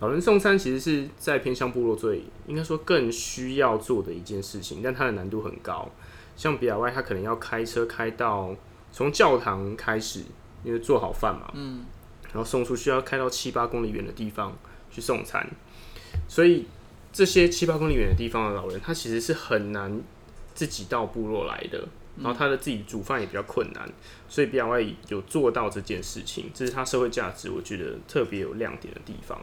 [0.00, 5.88] 老人送餐其实是在偏向部落最应该说更需要做的一件事情，但它的难度很高。
[6.36, 8.54] 像比尔外他可能要开车开到
[8.92, 10.20] 从教堂开始，
[10.62, 11.86] 因为做好饭嘛，嗯，
[12.24, 14.54] 然后送出去要开到七八公里远的地方
[14.90, 15.48] 去送餐，
[16.28, 16.66] 所以
[17.12, 20.00] 这些七八公里远的地方的老人，他其实是很难
[20.54, 21.88] 自己到部落来的。
[22.18, 23.86] 然后他的自己煮饭也比较困难，
[24.26, 29.38] 所以 BRY 有做到这件事情，这是他社会价值，我觉得特别有亮点的地方。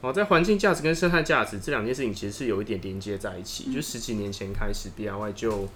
[0.00, 3.70] 然后在环境价值跟生态价值这两件事情，其实是有一点连接在一起。
[3.70, 5.68] 就十几年前开始，BRY 就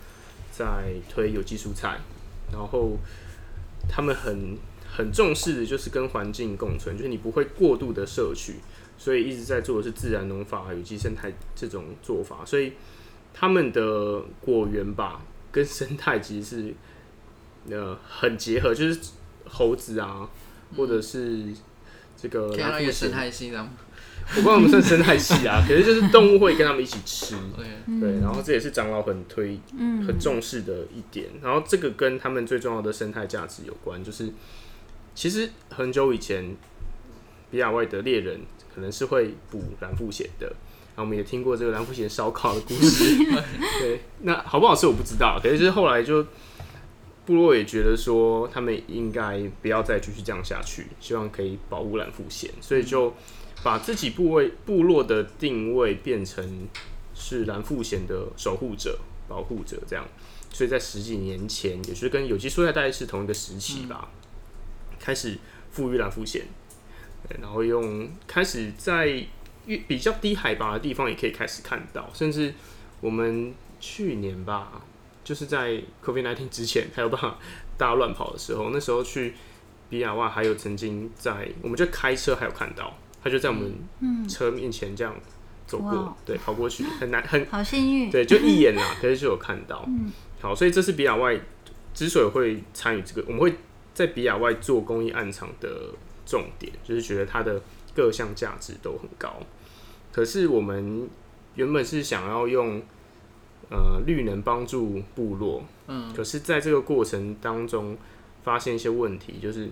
[0.50, 2.00] 在推有机蔬菜，
[2.50, 2.96] 然后
[3.86, 4.56] 他们很
[4.90, 8.54] 很重视的就是跟环境共存，就是你不会过度的摄取，
[8.96, 12.72] 所以一直在做的是自然农法、有机生态这种做法，所以
[13.32, 15.22] 他们的果园吧。
[15.52, 16.74] 跟生态其实是
[17.70, 18.98] 呃很结合，就是
[19.46, 20.28] 猴子啊，
[20.76, 21.44] 或者是
[22.16, 23.66] 这个蓝腹鷴，
[24.30, 27.36] 我不知道我们算生态系啊， 可是就是动物会跟他们一起吃，
[28.00, 31.28] 对，然后这也是长老很推、很重视的一点。
[31.40, 34.28] 然后这个跟他们最重要的生态价值有关，就是
[35.14, 36.56] 其实很久以前
[37.52, 38.40] 比亚外的猎人
[38.74, 40.46] 可能是会补蓝腹鷴的。
[40.96, 43.16] 然后我们也听过这个蓝腹鷴烧烤的故事，
[43.80, 46.24] 对，那好不好吃我不知道，可是就是后来就
[47.26, 53.12] 部落也觉得说他们应该不要再继续这样下去，希望可以保护蓝腹鷴，所以就
[53.64, 56.68] 把自己部位部落的定位变成
[57.12, 60.06] 是蓝腹鷴的守护者、保护者这样，
[60.52, 64.10] 所以在十几年前，也是跟有机蔬菜大概是同一个时期吧，
[65.00, 65.38] 开始
[65.72, 66.42] 赋予蓝腹鷴，
[67.40, 69.26] 然后用开始在。
[69.66, 72.52] 越比较低海拔的地方也可以开始看到，甚至
[73.00, 74.82] 我们去年吧，
[75.24, 77.38] 就是在 COVID-19 之前还有办法
[77.78, 79.32] 大乱跑的时候，那时候去
[79.90, 85.14] BRY 还有曾经在，我们就开车还有看到，他就在我们车面前这样
[85.66, 91.40] 走过，嗯、对，跑过去很难很好幸运，对，就一眼啦，可是就有看到，嗯、好，所以这是比亚外
[91.94, 93.54] 之所以会参与这个，我们会
[93.94, 95.88] 在比亚外做公益暗场的
[96.26, 97.60] 重点，就是觉得它的。
[97.96, 99.38] 各项价值都很高，
[100.12, 101.08] 可是我们
[101.54, 102.82] 原本是想要用
[103.70, 107.96] 呃绿能帮助部落，嗯，可是在这个过程当中
[108.42, 109.70] 发现一些问题，就是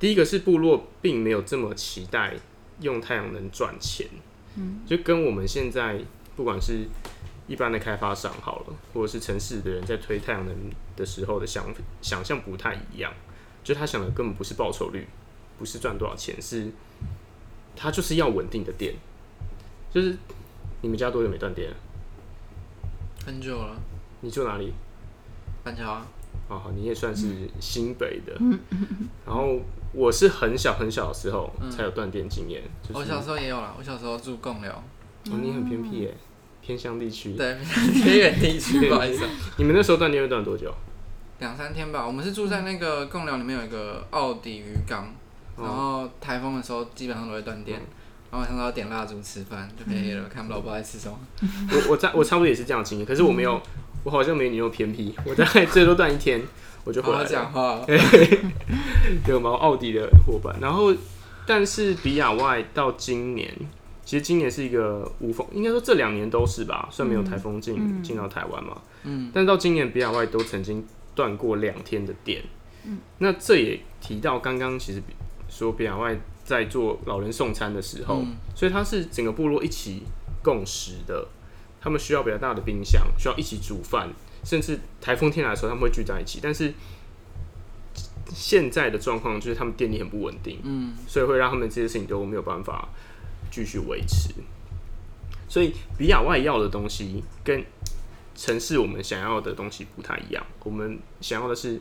[0.00, 2.34] 第一个是部落并没有这么期待
[2.80, 4.08] 用太阳能赚钱，
[4.56, 6.00] 嗯，就跟我们现在
[6.34, 6.88] 不管是
[7.46, 10.52] 一般的开发商好了，或者是城市的人在推太阳能
[10.96, 13.12] 的时候的想想象不太一样，
[13.62, 15.06] 就他想的根本不是报酬率，
[15.58, 16.70] 不是赚多少钱，是。
[17.78, 18.94] 它就是要稳定的电，
[19.92, 20.16] 就是
[20.80, 21.76] 你们家多久没断电了？
[23.26, 23.76] 很久了。
[24.22, 24.72] 你住哪里？
[25.62, 26.06] 板桥啊。
[26.48, 27.26] 哦，你也算是
[27.60, 28.32] 新北的。
[29.26, 29.60] 然后
[29.92, 32.62] 我是很小很小的时候才有断电经验。
[32.64, 34.72] 嗯就是、我小时候也有啦，我小时候住贡寮。
[34.72, 36.16] 哦，你很偏僻耶，
[36.62, 37.34] 偏乡地区。
[37.34, 37.58] 对，
[37.92, 39.26] 偏远地区， 不好意思。
[39.58, 40.72] 你们那时候断电会断多久？
[41.40, 42.06] 两三天吧。
[42.06, 45.12] 我们是住在那个贡寮里面有一个奥迪渔港，
[45.58, 47.78] 然后台风的时候基本上都会断电。
[47.78, 47.86] 嗯
[48.28, 51.16] 然后晚上都要点蜡烛吃饭，就黑黑了，看不到不知道在吃什么。
[51.40, 53.62] 我我差我差不多也是这样的经验，可是我没有，嗯、
[54.02, 55.14] 我好像没你那么偏僻。
[55.24, 56.42] 我大概最多断一天，
[56.82, 57.24] 我就回来了。
[57.24, 57.80] 讲话。
[57.86, 60.52] 对，我们奥迪的伙伴。
[60.60, 60.92] 然后，
[61.46, 63.48] 但是比亚外到今年，
[64.04, 68.76] 其实今年是一个无风，应该说这两年都是吧，算没有台风进进、嗯、到台湾嘛。
[69.04, 69.30] 嗯。
[69.32, 70.84] 但到今年比亚外都曾经
[71.14, 72.42] 断过两天的电。
[72.84, 72.98] 嗯。
[73.18, 75.00] 那这也提到刚刚其实
[75.56, 76.18] 说比亚外。
[76.46, 80.04] 在做老人送餐的时候，嗯、所以他是整个部落一起
[80.40, 81.26] 共食的。
[81.80, 84.08] 他们需要比较大的冰箱，需要一起煮饭，
[84.44, 86.38] 甚至台风天来的时候他们会聚在一起。
[86.40, 86.72] 但是
[88.28, 92.88] 现在的状况就是他们电力很不稳定，嗯，所以会让他们这些事情都没有办法
[93.50, 94.32] 继续维持。
[95.48, 97.64] 所以比亚外要的东西跟
[98.36, 100.46] 城市我们想要的东西不太一样。
[100.62, 101.80] 我们想要的是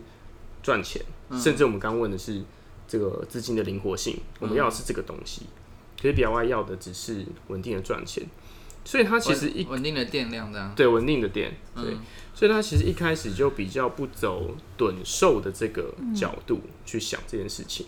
[0.64, 1.00] 赚钱，
[1.30, 2.42] 嗯、甚至我们刚问的是。
[2.88, 5.44] 这个资金的灵活性，我们要的是这个东西。
[6.02, 8.24] 可是比亚外要的只是稳定的赚钱，
[8.84, 10.74] 所以它其实一稳定的电量这样。
[10.76, 11.96] 对，稳定的电，对。
[12.34, 17.88] 所以它其实一开始就比较不走趸售的这个角度去想这件事情，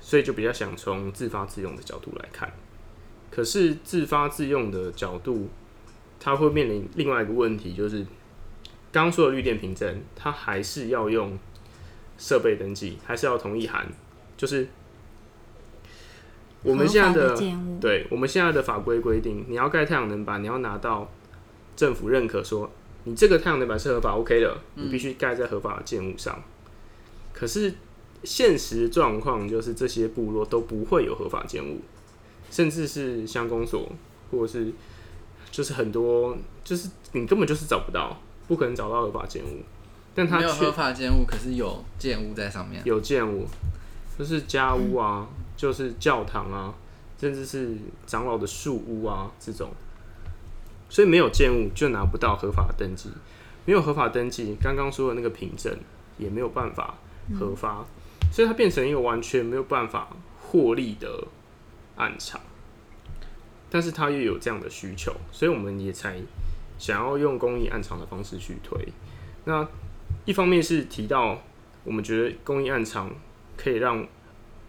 [0.00, 2.50] 所以就比较想从自发自用的角度来看。
[3.30, 5.50] 可是自发自用的角度，
[6.18, 7.98] 它会面临另外一个问题，就是
[8.90, 11.38] 刚刚说的绿电凭证，它还是要用
[12.16, 13.86] 设备登记，还是要同意函。
[14.38, 14.68] 就是
[16.62, 21.10] 我们现在的，的对，我们现在的法规规定，你要盖太阳能板，你要拿到
[21.76, 22.70] 政府认可，说
[23.04, 26.34] 你这个太阳能板是合法 OK 的，你必须盖在合法的建物上。
[26.36, 26.42] 嗯、
[27.34, 27.74] 可是
[28.24, 31.80] 现实状况就是，这些部落都不会有合法建物，
[32.50, 33.90] 甚至是乡公所，
[34.30, 34.72] 或者是
[35.50, 39.62] 就是很多，就是你根本就是找不到，不可能找到合法建物。
[40.14, 43.46] 但它没有合法建物，可是有建物在上面，有建物。
[44.18, 46.74] 就是家屋啊，就是教堂啊，
[47.20, 49.70] 甚至是长老的树屋啊这种，
[50.88, 53.10] 所以没有建物就拿不到合法的登记，
[53.64, 55.72] 没有合法登记，刚刚说的那个凭证
[56.18, 56.94] 也没有办法
[57.38, 57.86] 核发，
[58.32, 60.08] 所以它变成一个完全没有办法
[60.42, 61.28] 获利的
[61.94, 62.40] 案场。
[63.70, 66.20] 但是它又有这样的需求，所以我们也才
[66.76, 68.88] 想要用公益案场的方式去推。
[69.44, 69.64] 那
[70.24, 71.40] 一方面是提到
[71.84, 73.08] 我们觉得公益案场。
[73.58, 74.06] 可以让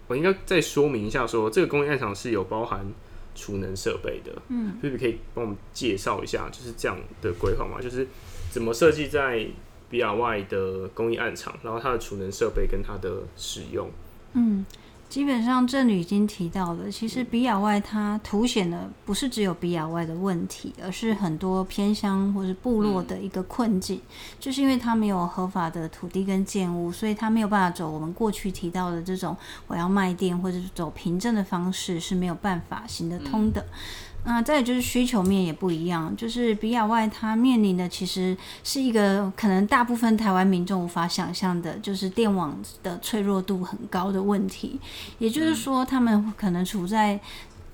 [0.08, 2.84] 我应该再说明一下说，说这个工业暗场是有包含
[3.34, 4.42] 储能设备的。
[4.48, 7.80] 嗯，菲比可以帮我们介绍一下，就是这样的规划吗？
[7.80, 8.06] 就是
[8.50, 9.46] 怎么设计在
[9.88, 13.90] B R Y 的工业暗场，然后它的储能设备跟它的使用。
[14.34, 14.66] 嗯。
[15.10, 29.36] 基本上这里已经提到了，其实比亚外它凸显的不是只有比亚外的问题，而是很多偏乡或是部落的一个困境，嗯、就是因为它没有合法的土地跟建物，所以它没有办法走我们过去提到的这种
[29.66, 33.60] 我要卖店或者是走凭证的方式是没有办法行得通的。
[33.60, 33.66] 嗯
[34.24, 44.78] 那再就是需求面也不一样，就是比亚外它面临的其实是一个可能大部分台湾民众无法想象的，就是电网的脆弱度很高的问题。
[45.18, 47.20] 也就是说，他们可能处在。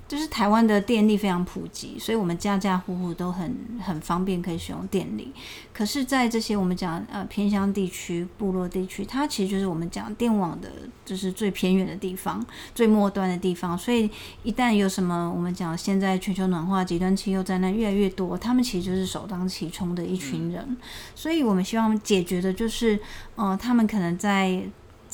[0.08, 5.32] 就是台湾的电力非常普及，所以我们家家户户都很很方便可以使用电力。
[5.72, 10.70] 可是，在这些我们讲呃偏乡地区、部落地区，它其实就是我们讲电网的，
[11.04, 12.44] 就是最偏远的地方、
[12.74, 13.76] 最末端的地方。
[13.76, 14.08] 所以，
[14.42, 20.76] 一旦有什么我们讲现在全球暖化、极端气候灾难越来越多，他们其实就是首当其冲的一群人。
[21.14, 22.98] 所以我们希望解决的就是，
[23.34, 24.62] 呃，他们可能在。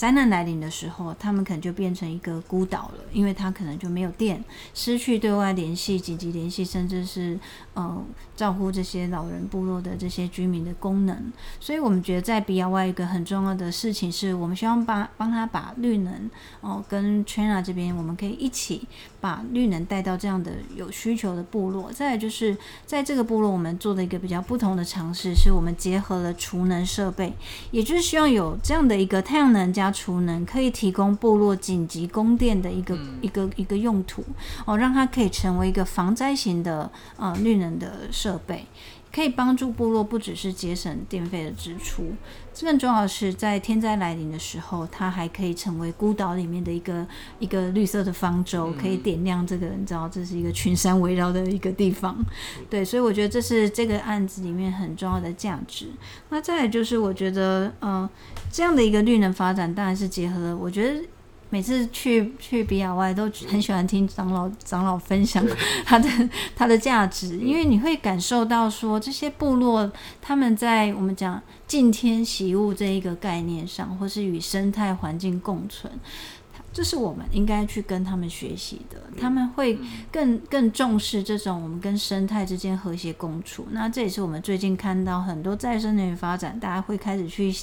[0.02, 4.42] 灾难来临的时候，他们可能就变成一个孤岛了，因为他可能就没有电，
[4.74, 7.38] 失去对外联系、紧急联系，甚至是
[7.74, 11.32] 呃照顾这些老人部落的这些居民的功能。
[11.60, 16.28] 所以，我们觉得在 B R Y 一个很重要的事情是，我们希望帮帮他把绿能
[16.62, 18.88] 哦、跟 China 这边，我们可以一起
[19.22, 21.92] 把绿能带到这样的有需求的部落。
[21.92, 27.32] 再来就是在这个部落，我们做的一个比较不同的尝试，是我们结合了储能设备，
[27.70, 34.24] 也就是希望有这样的一个太阳能加储能可以提供部落紧急供电的一个、嗯、一个一个用途
[34.64, 38.66] 哦，让它可以成为一个防灾型的呃绿能的设备，
[39.14, 42.12] 可以帮助部落不只是节省电费的支出，
[42.60, 47.06] 更重要的是在天灾来临的时候，它还可以成为孤岛里面的一个
[47.38, 52.16] 一个绿色的方舟，可以点亮这个你知道这是一个群山围绕的一个地方，
[52.70, 55.86] 对，所以我觉得这是这个案子里面很重要的价值。
[56.30, 58.08] 那再来就是我觉得呃。
[58.54, 60.54] 这样的一个绿能发展，当然是结合了。
[60.54, 61.02] 我觉得
[61.52, 65.46] 每次去去比亚外都很喜欢听长老长老分享
[65.84, 66.08] 他的
[66.56, 69.92] 他的价值，因为你会感受到说这些部落
[70.22, 75.92] 他们在我们讲敬天习物这一个概念上，或是与生态环境共存。
[76.72, 79.78] 这是我们应该去跟他们学习的，他们会
[80.10, 83.66] 更更重视这种我们跟生态之间和谐共处。
[83.72, 87.54] 那这也是我们最近看到很多再生能源发展，大家会开始去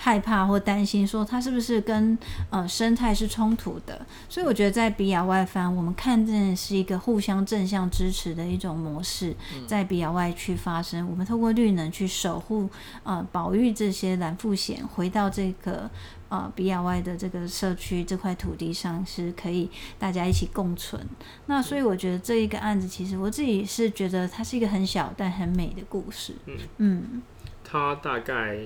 [0.00, 2.16] 害怕或担心，说它是不是跟
[2.50, 4.06] 呃生态是冲突的。
[4.28, 9.34] 所以我觉得在比亚外方，我们看见是一个互相正向支持的一种模式，
[9.66, 11.10] 在比亚外去发生。
[11.10, 12.70] 我们透过绿能去守护
[13.02, 15.90] 呃保育这些蓝腹鷴，回到这个。
[16.30, 19.66] 呃，比亚外的这个社区这块土地上是可以
[19.98, 21.02] 大家一起共存。
[21.46, 26.34] 那所以我觉得这一个案子，其实我自己是觉得它是一个很小但很美的故事。
[26.44, 27.22] 嗯嗯，
[27.64, 28.58] 它大概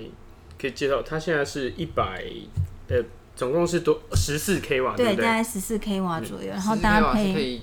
[0.63, 2.23] 可以介绍，它现在是一百
[2.87, 3.03] 呃，
[3.35, 7.61] 总共是多十四 k 瓦，对，大概十四 k 瓦左右，嗯、然后搭配可以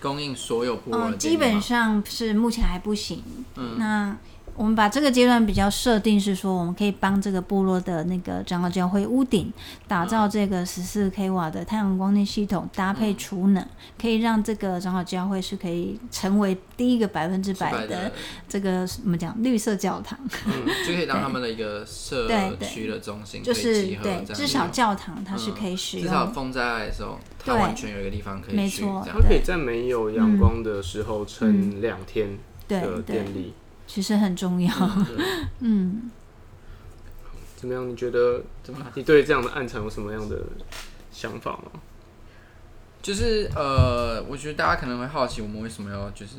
[0.00, 1.16] 供应所有部落、呃。
[1.16, 3.24] 基本上是目前还不行。
[3.56, 4.16] 嗯，那。
[4.54, 9.52] 我们把这个阶段比较设定是说，我们可以帮这个部落的那个长老教会屋顶
[9.88, 13.66] 打造这个十四 k 瓦的太阳光电系统，搭配储能，
[14.00, 18.12] 可以让这个长老教会是可以成为第一个百分之百的
[18.46, 20.52] 这个我们讲绿色教堂，嗯，
[20.86, 22.28] 就可以当他们的一个社
[22.60, 32.38] 区的中心，就是对，至少教堂它是可以使用，至少风灾来的时候，它完全有一个地方可以去，它可以在没有阳光的时候撑两天
[32.68, 33.54] 的电力。
[33.86, 36.10] 其实很重要，嗯， 嗯，
[37.56, 37.88] 怎么样？
[37.88, 38.86] 你觉得怎么？
[38.94, 40.42] 你对这样的暗场有什么样的
[41.10, 41.80] 想法吗？
[43.02, 46.34] 就是呃，我觉得大家可能会好奇，我们为什么要就是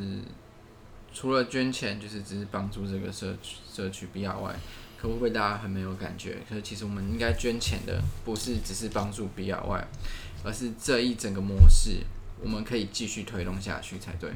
[1.13, 4.55] 除了捐钱，就是只是帮助这个社区社区比亚外，
[4.97, 6.37] 可不会大家很没有感觉？
[6.49, 9.85] 可是其实我们应该捐钱的，不是只是帮助比亚外，
[10.43, 11.97] 而是这一整个模式，
[12.41, 14.31] 我们可以继续推动下去才对。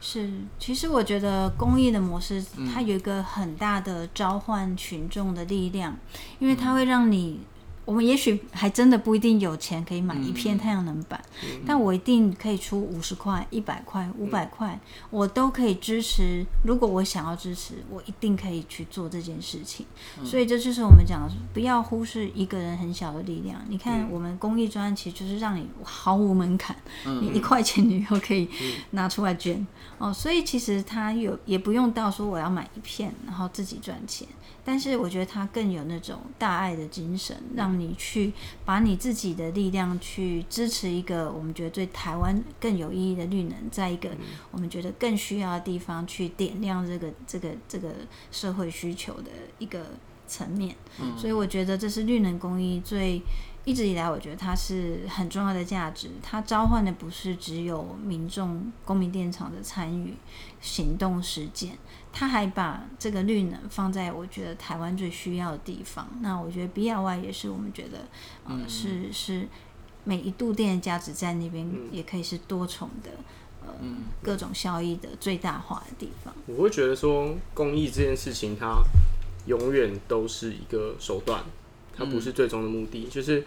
[0.00, 5.96] 是，其实我觉得公益的模式，它有一个很大的召唤群众的力量，
[6.38, 7.40] 因为它会让你。
[7.88, 14.78] 我们也许还真的不一定有钱可以买一片太阳能板，嗯、但我一定可以出五十块、一百块、五百块，
[15.08, 16.44] 我都可以支持。
[16.62, 19.86] 如果我想要支持，我一定可以去做这件事情。
[20.20, 23.58] 嗯、所以这就是我们讲的，不要忽视一个人很小的力量。
[23.70, 26.76] 你看，我们公益专案其实就是让你毫无门槛，
[27.06, 28.50] 嗯、你一块钱你都可以
[28.90, 29.66] 拿出来捐、嗯、
[30.10, 30.12] 哦。
[30.12, 34.28] 所以其实他有也不用到说我要买一片，然后自己赚钱。
[34.68, 38.34] 但是我觉得他更有那种大爱的精神，让你去
[38.66, 44.10] 把你自己的力量去支持一个我们觉得对台湾更有意义的绿能，在一个
[44.50, 47.88] 我们觉得更需要的地方去点亮这个这个这个
[48.30, 49.86] 社会需求的一个
[50.26, 50.76] 层面。
[51.16, 53.22] 所以我觉得这是绿能公益最。
[53.68, 56.08] 一直以来，我觉得它是很重要的价值。
[56.22, 60.14] 它召唤的不是只有民众、公民电厂的参与、
[60.58, 61.76] 行动、实践，
[62.10, 66.08] 它还把这个绿能放在我觉得台湾最需要的地方。
[66.22, 68.08] 那我觉得 B L Y 也是我们觉得，
[68.46, 69.46] 呃，是是
[70.04, 73.10] 每一度电的价值在那边也可以是多重的，
[73.66, 73.74] 呃，
[74.22, 76.34] 各种效益的最大化的地方。
[76.46, 78.82] 我会觉得说，公益这件事情，它
[79.44, 81.44] 永远都是一个手段。
[81.98, 83.42] 它不是最终的目的，嗯、就是，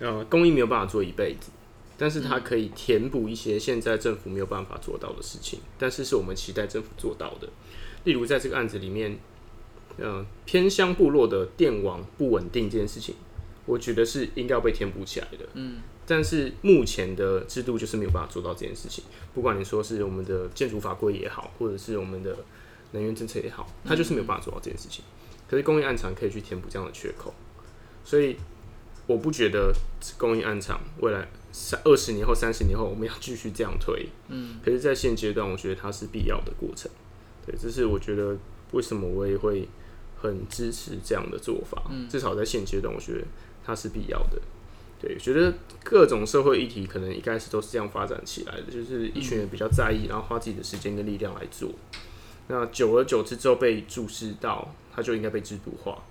[0.00, 1.52] 呃，公益没有办法做一辈子，
[1.96, 7.48] 但是它可以填补一些现在政府没有办法做到的事情，但是是我们期待政府做到的。
[8.02, 9.16] 例如在这个案子里面，
[9.98, 13.14] 呃，偏乡部落的电网不稳定这件事情，
[13.64, 15.48] 我觉得是应该要被填补起来的。
[15.54, 22.36] 嗯，但是目前的制度就是没有办法做到这件事情，不管你说是我们的建筑法规也好，或者是我们的
[22.90, 25.04] 能源政策也好，它就是没有办法做到这件事情。
[25.48, 27.32] 可是公益案场可以去填补这样的缺口。
[28.04, 28.36] 所以，
[29.06, 29.72] 我不觉得
[30.18, 34.08] 公益暗场未来三二十年后、三十年后我们要继续这样推。
[34.28, 36.90] 嗯，可是，在现阶段，我觉得它是必要的过程。
[37.46, 38.36] 对，这是我觉得
[38.72, 39.68] 为什么我也会
[40.20, 41.82] 很支持这样的做法。
[41.90, 43.24] 嗯，至少在现阶段，我觉得
[43.64, 44.40] 它是必要的。
[45.00, 51.70] 对，觉得各种社会议题可能一开始都是这样发展起来的，就是一群人比较在意，然后花自己的时间跟力量来做。
[52.48, 56.02] 那久而久之之后被注视到，它就应该被制度化，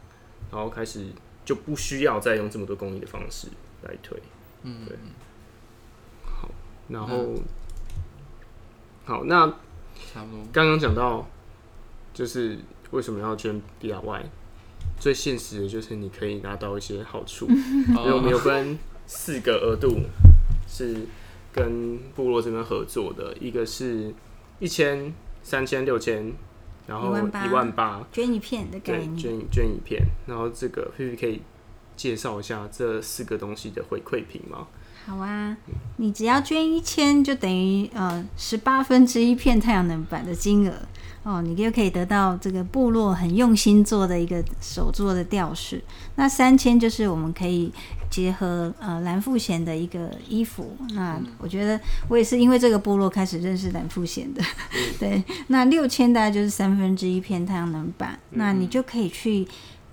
[0.51, 1.05] 然后开始。
[1.43, 3.47] 就不需要再用这么多公益的方式
[3.83, 4.17] 来推，
[4.63, 4.95] 嗯，对，
[6.23, 6.49] 好，
[6.87, 7.43] 然后，嗯、
[9.05, 9.47] 好，那
[10.13, 10.39] 差不多。
[10.53, 11.27] 刚刚讲到，
[12.13, 12.59] 就是
[12.91, 14.23] 为什么要捐比亚外？
[14.99, 18.77] 最现实的就是你可以拿到一些好处， 因为我们有分
[19.07, 19.99] 四个额度，
[20.67, 21.07] 是
[21.51, 24.13] 跟部落这边合作的，一个是
[24.59, 26.31] 一千、三千、六千。
[26.91, 31.41] 然后一万八捐一片的概念，捐捐一片，然后这个 P P 可以
[31.95, 34.67] 介绍一下这四个东西的回馈品吗？
[35.05, 35.55] 好啊，
[35.95, 40.73] 你只要捐一千，就等于呃十八分之一片太阳能板的金额
[41.23, 45.81] 哦，你就可以得到这个部落很用心做的一个手做的吊饰。
[46.15, 47.71] 那三千就是我们可以
[48.12, 50.78] 结合呃蓝富贤的一个衣服。
[50.91, 54.43] 那我觉得我也是因为这个部落开始认识蓝富贤的。
[54.99, 59.47] 对，那六千大概就是三分之一片太阳能板，那你就可以去。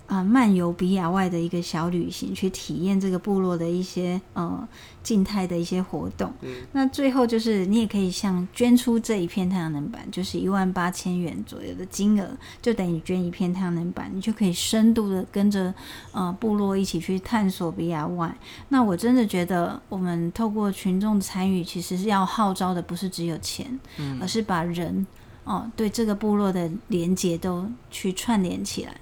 [0.09, 4.67] 啊、呃，漫游比亚外的一个小旅行，去体验这个部落的一些呃
[5.03, 6.33] 静态的一些活动。
[6.41, 12.27] 嗯，那最后就是你也可以像捐出这一片太阳能板，就是一万八千元左右的金额，
[12.59, 15.71] 就等于捐一片太阳能板，你就可以深度的跟着
[16.11, 18.35] 呃部落一起去探索比亚外。
[18.69, 25.05] 那我真的觉得，我们透过群众参与，其实是要号召的不是只有钱，嗯，而是把人。
[25.49, 28.95] 哦，对这个部落的连接都去串联起来，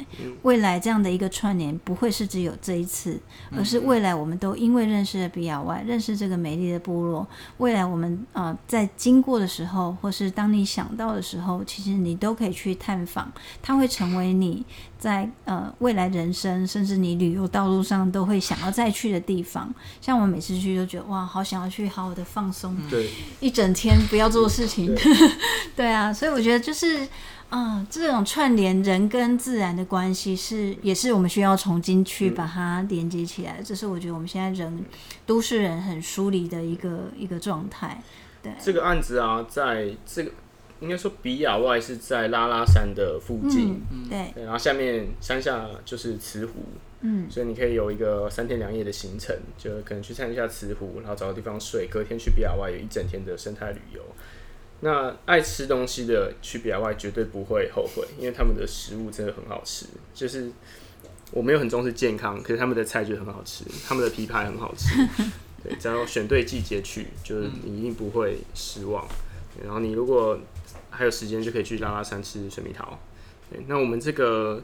[0.44, 3.20] 未来这样的一个串联不会是只有这一次，
[3.52, 7.28] 而是未来我们都因为认识了比亚外，认识这个美丽的部落，
[7.58, 13.30] 未来我们呃在经过的时候，或是当你想到的时候，其实你都可以去探访，
[13.62, 14.66] 它会成为你。
[15.00, 25.04] 在呃未来人生，甚至你旅游道路上都会想要再去的地方，像我们每次去都觉得哇，好想要去好好的放松，对，一整天不要做事情，对，
[25.76, 27.06] 对啊，所以我觉得就是，
[27.50, 34.84] 嗯、呃，这种串联人跟自然的关系是，也是我们需要重新去把它连接起来，这是我觉得我们现在人
[35.26, 38.02] 都市人很疏离的一个一个状态。
[38.42, 40.32] 对，这个案子啊，在这个。
[40.80, 46.54] 应该说，比亚外是在拉拉山的附近，嗯、对，然后下面山下就是慈湖，
[47.02, 54.02] 嗯，所以你可以有一个三天两夜的行程，就可能去看一下慈湖，然后找个地方睡，隔天去比亚外有一整天的生态旅游。
[54.82, 59.88] 那爱吃东西的去比亚外绝对不会后悔，因为他们的食物真的很好吃。
[60.14, 60.52] 就是
[61.32, 64.96] 我没有很重视健康，可是他们的菜就很好吃，他们的枇杷很好吃。
[65.64, 69.04] 对，只要选对季节去，就是你一定不会失望。
[69.64, 70.40] 然后你如果
[70.98, 72.98] 还有时间就可以去拉拉山吃水蜜桃。
[73.50, 74.64] 对，那我们这个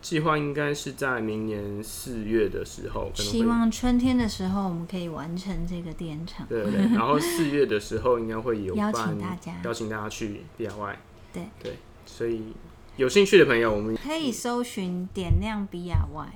[0.00, 6.46] 计划应该是在明年四月的时候，希望春天的时候我们可以完成这个电厂。
[6.48, 10.94] 对对，然后四月的时候应该会有 邀请大家，邀请大家去 DIY。
[11.32, 12.52] 对对，所以
[12.96, 16.28] 有兴趣的朋友，我们可以搜寻点亮 DIY。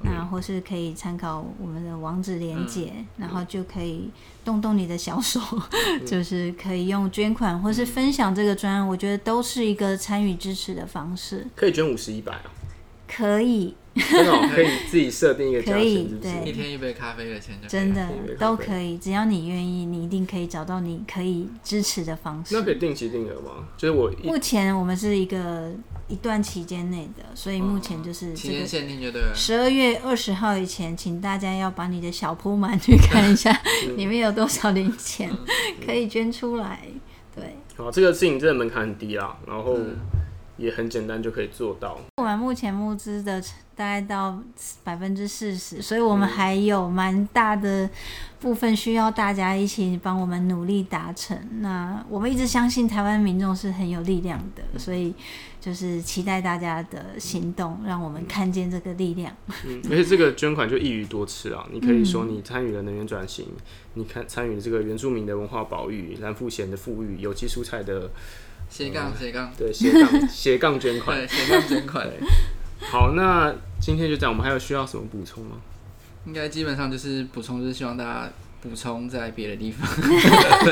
[0.00, 4.10] 那或是可以参考我们的网址连接，嗯、然后就可以
[4.44, 11.46] 动动你的小手，嗯、 就是可以用捐款或是分享这个专案，我觉得都是一个参与支持的方式。
[11.54, 12.50] 可以捐五十一百啊？
[13.06, 22.54] 可以，真的可以自己设定一个价钱，可以对，一天一杯咖啡的钱就真的都可以，只要你愿意，你一定可以找到你可以支持的方式。
[22.54, 23.68] 那可以定期定额吗？
[23.76, 25.72] 就是我目前我们是一个。
[26.06, 29.32] 一段期间内的，所以目前就是期间限定就对了。
[29.34, 33.50] 十二月二十号以前，请大家要把你的小铺满去看一下，
[33.96, 35.30] 里面有多少零钱
[35.84, 36.82] 可以捐出来。
[37.34, 39.78] 对，好，这个事情真的门槛很低啦，然后
[40.56, 41.98] 也很简单就可以做到。
[42.16, 43.40] 我们目前募资的
[43.76, 44.38] 大概到
[44.82, 47.88] 百分之四十，所以我们还有蛮大的
[48.40, 51.36] 部分需要大家一起帮我们努力达成。
[51.60, 55.14] 那我们一直相信台湾民众是很有力量的，所以。
[55.64, 59.34] 就是期待大家的行动，让我们看见这个力量。
[59.66, 61.66] 嗯，而且这个捐款就一鱼多吃啊！
[61.72, 63.62] 你可以说你参与了能源转型，嗯、
[63.94, 68.10] 你看参与了这个原住民的文化保育、蓝富贤的富裕、有机蔬菜的
[68.74, 72.04] 斜杠斜杠，对斜杠 斜杠捐款，斜杠捐款。
[72.80, 75.56] 好，那今天就这样，我们还有需要什么补充吗？
[76.26, 78.28] 应该基本上就是补充，就是希望大家
[78.60, 79.88] 补充在别的地方，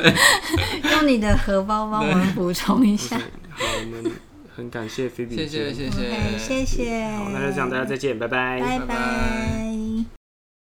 [0.91, 3.17] 用你的荷包帮我们补充一下。
[3.51, 4.13] 好，我们。
[4.55, 7.09] 很感谢菲比，谢谢谢谢，谢谢。
[7.17, 10.22] 好，那就这样，大家再见，拜拜，拜拜。